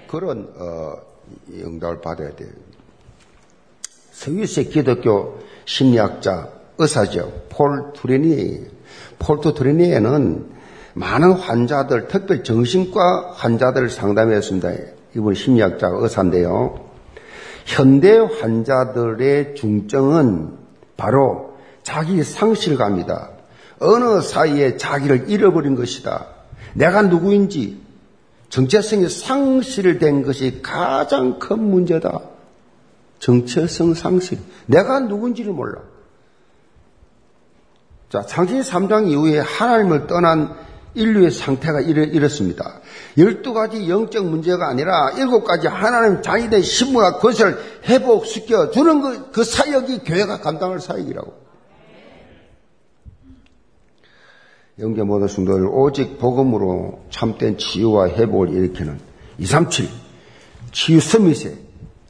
그런 0.07 0.49
어, 0.57 0.93
응답을 1.51 2.01
받아야 2.01 2.35
돼요. 2.35 2.49
스위스의 4.11 4.69
기독교 4.69 5.39
심리학자 5.65 6.49
의사죠. 6.77 7.43
폴 7.49 7.93
투레니 7.93 8.65
폴트 9.19 9.53
투레니에는 9.53 10.53
많은 10.95 11.31
환자들, 11.31 12.07
특별 12.07 12.43
정신과 12.43 13.31
환자들을 13.33 13.89
상담했습니다. 13.89 14.71
이분 15.15 15.33
심리학자 15.33 15.87
의사인데요. 15.91 16.91
현대 17.65 18.17
환자들의 18.17 19.55
중증은 19.55 20.62
바로 20.97 21.57
자기 21.83 22.23
상실감이다. 22.23 23.29
어느 23.79 24.21
사이에 24.21 24.77
자기를 24.77 25.29
잃어버린 25.29 25.75
것이다. 25.75 26.27
내가 26.73 27.01
누구인지 27.03 27.81
정체성이 28.49 29.09
상실된 29.09 30.23
것이 30.23 30.61
가장 30.61 31.39
큰 31.39 31.59
문제다. 31.59 32.21
정체성 33.19 33.93
상실. 33.93 34.39
내가 34.67 34.99
누군지를 34.99 35.53
몰라. 35.53 35.81
자, 38.09 38.21
창세기 38.21 38.61
3장 38.61 39.09
이후에 39.09 39.39
하나님을 39.39 40.05
떠난 40.05 40.55
인류의 40.95 41.31
상태가 41.31 41.81
이렇 41.81 42.27
습니다. 42.27 42.79
12가지 43.17 43.87
영적 43.87 44.25
문제가 44.25 44.69
아니라 44.69 45.11
7가지 45.11 45.67
하나님 45.67 46.21
자기의 46.21 46.61
신부가 46.61 47.17
그것을 47.17 47.57
회복시켜 47.85 48.71
주는 48.71 49.01
그, 49.01 49.31
그 49.31 49.43
사역이 49.43 49.99
교회가 49.99 50.39
감당할 50.39 50.79
사역이라고. 50.79 51.43
영계 54.79 55.03
모든 55.03 55.27
성도를 55.27 55.67
오직 55.67 56.17
복음으로 56.17 57.03
참된 57.11 57.57
치유와 57.57 58.09
회복을 58.09 58.49
일으키는 58.49 58.99
237 59.37 59.87
치유 60.71 60.99
서밋의 60.99 61.57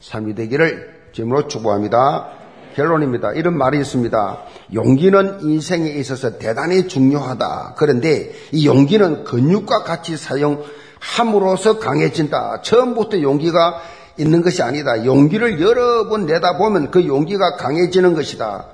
삶이 0.00 0.34
되기를 0.34 1.10
지금으로 1.12 1.46
축복합니다. 1.46 2.32
결론입니다. 2.74 3.32
이런 3.32 3.56
말이 3.56 3.78
있습니다. 3.78 4.42
용기는 4.74 5.38
인생에 5.42 5.90
있어서 5.92 6.38
대단히 6.38 6.88
중요하다. 6.88 7.74
그런데 7.76 8.32
이 8.52 8.66
용기는 8.66 9.24
근육과 9.24 9.84
같이 9.84 10.16
사용함으로써 10.16 11.78
강해진다. 11.78 12.62
처음부터 12.62 13.22
용기가 13.22 13.80
있는 14.18 14.42
것이 14.42 14.62
아니다. 14.62 15.04
용기를 15.04 15.60
여러 15.60 16.08
번 16.08 16.26
내다 16.26 16.58
보면 16.58 16.90
그 16.90 17.06
용기가 17.06 17.56
강해지는 17.56 18.14
것이다. 18.14 18.66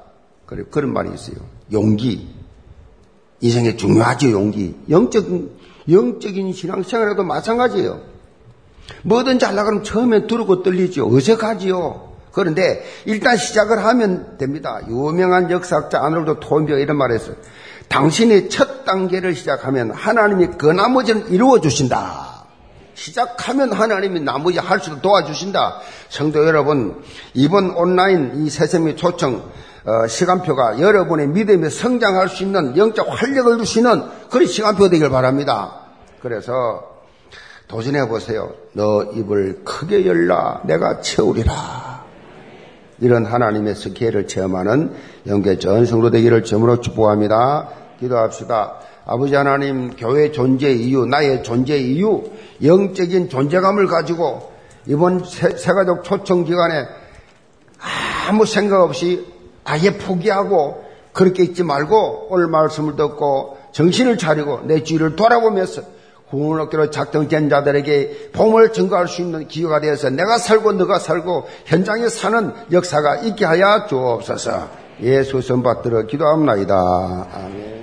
그래, 0.46 0.64
그런 0.70 0.92
말이 0.92 1.10
있어요. 1.14 1.36
용기. 1.72 2.28
인생에 3.40 3.76
중요하죠, 3.76 4.30
용기. 4.32 4.76
영적인, 4.88 5.50
영적인 5.90 6.52
신앙생활에도 6.52 7.24
마찬가지예요. 7.24 8.00
뭐든 9.02 9.38
잘나가면 9.38 9.84
처음에 9.84 10.26
두르고 10.26 10.62
떨리죠. 10.62 11.08
어색하지요. 11.14 12.09
그런데 12.32 12.84
일단 13.04 13.36
시작을 13.36 13.84
하면 13.84 14.38
됩니다. 14.38 14.80
유명한 14.88 15.50
역사학자 15.50 16.02
아놀드 16.02 16.36
토인비가 16.40 16.78
이런 16.78 16.96
말을 16.96 17.16
했어요. 17.16 17.36
당신이 17.88 18.48
첫 18.48 18.84
단계를 18.84 19.34
시작하면 19.34 19.90
하나님이 19.90 20.50
그 20.58 20.66
나머지는 20.66 21.28
이루어 21.28 21.60
주신다. 21.60 22.44
시작하면 22.94 23.72
하나님이 23.72 24.20
나머지 24.20 24.58
할 24.58 24.80
수도 24.80 25.00
도와주신다. 25.00 25.80
성도 26.08 26.46
여러분, 26.46 27.02
이번 27.34 27.70
온라인 27.70 28.44
이 28.44 28.50
세세미 28.50 28.96
초청 28.96 29.50
어, 29.84 30.06
시간표가 30.06 30.78
여러분의 30.80 31.28
믿음에 31.28 31.70
성장할 31.70 32.28
수 32.28 32.42
있는 32.42 32.76
영적 32.76 33.06
활력을 33.08 33.58
주시는 33.58 34.04
그런 34.30 34.46
시간표 34.46 34.90
되길 34.90 35.08
바랍니다. 35.08 35.80
그래서 36.20 36.84
도전해 37.66 38.06
보세요. 38.06 38.52
너 38.72 39.04
입을 39.04 39.62
크게 39.64 40.04
열라 40.04 40.60
내가 40.64 41.00
채우리라. 41.00 41.99
이런 43.00 43.24
하나님의 43.24 43.74
스케일을 43.74 44.26
체험하는 44.26 44.92
영계 45.26 45.58
전 45.58 45.86
성도 45.86 46.10
되기를 46.10 46.44
점으로 46.44 46.80
축복합니다. 46.80 47.68
기도합시다. 47.98 48.76
아버지 49.06 49.34
하나님 49.34 49.90
교회 49.96 50.30
존재 50.30 50.70
이유, 50.70 51.06
나의 51.06 51.42
존재 51.42 51.76
이유, 51.76 52.22
영적인 52.62 53.28
존재감을 53.28 53.86
가지고 53.86 54.52
이번 54.86 55.24
세, 55.24 55.50
가족 55.72 56.04
초청 56.04 56.44
기간에 56.44 56.86
아무 58.28 58.46
생각 58.46 58.82
없이 58.82 59.26
아예 59.64 59.96
포기하고 59.96 60.84
그렇게 61.12 61.42
있지 61.42 61.62
말고 61.64 62.28
오늘 62.30 62.48
말씀을 62.48 62.96
듣고 62.96 63.58
정신을 63.72 64.18
차리고 64.18 64.60
내 64.64 64.82
주위를 64.82 65.16
돌아보면서 65.16 65.82
구원을 66.30 66.62
얻기로 66.62 66.90
작정된 66.90 67.48
자들에게 67.48 68.30
봄을 68.32 68.72
증거할 68.72 69.08
수 69.08 69.20
있는 69.22 69.48
기회가 69.48 69.80
되어서 69.80 70.10
내가 70.10 70.38
살고 70.38 70.72
너가 70.72 70.98
살고 70.98 71.48
현장에 71.66 72.08
사는 72.08 72.52
역사가 72.70 73.16
있게 73.16 73.44
하여 73.44 73.86
주옵소서 73.88 74.80
예수 75.02 75.40
선받들어 75.40 76.02
기도합니다. 76.02 77.26
아멘. 77.32 77.80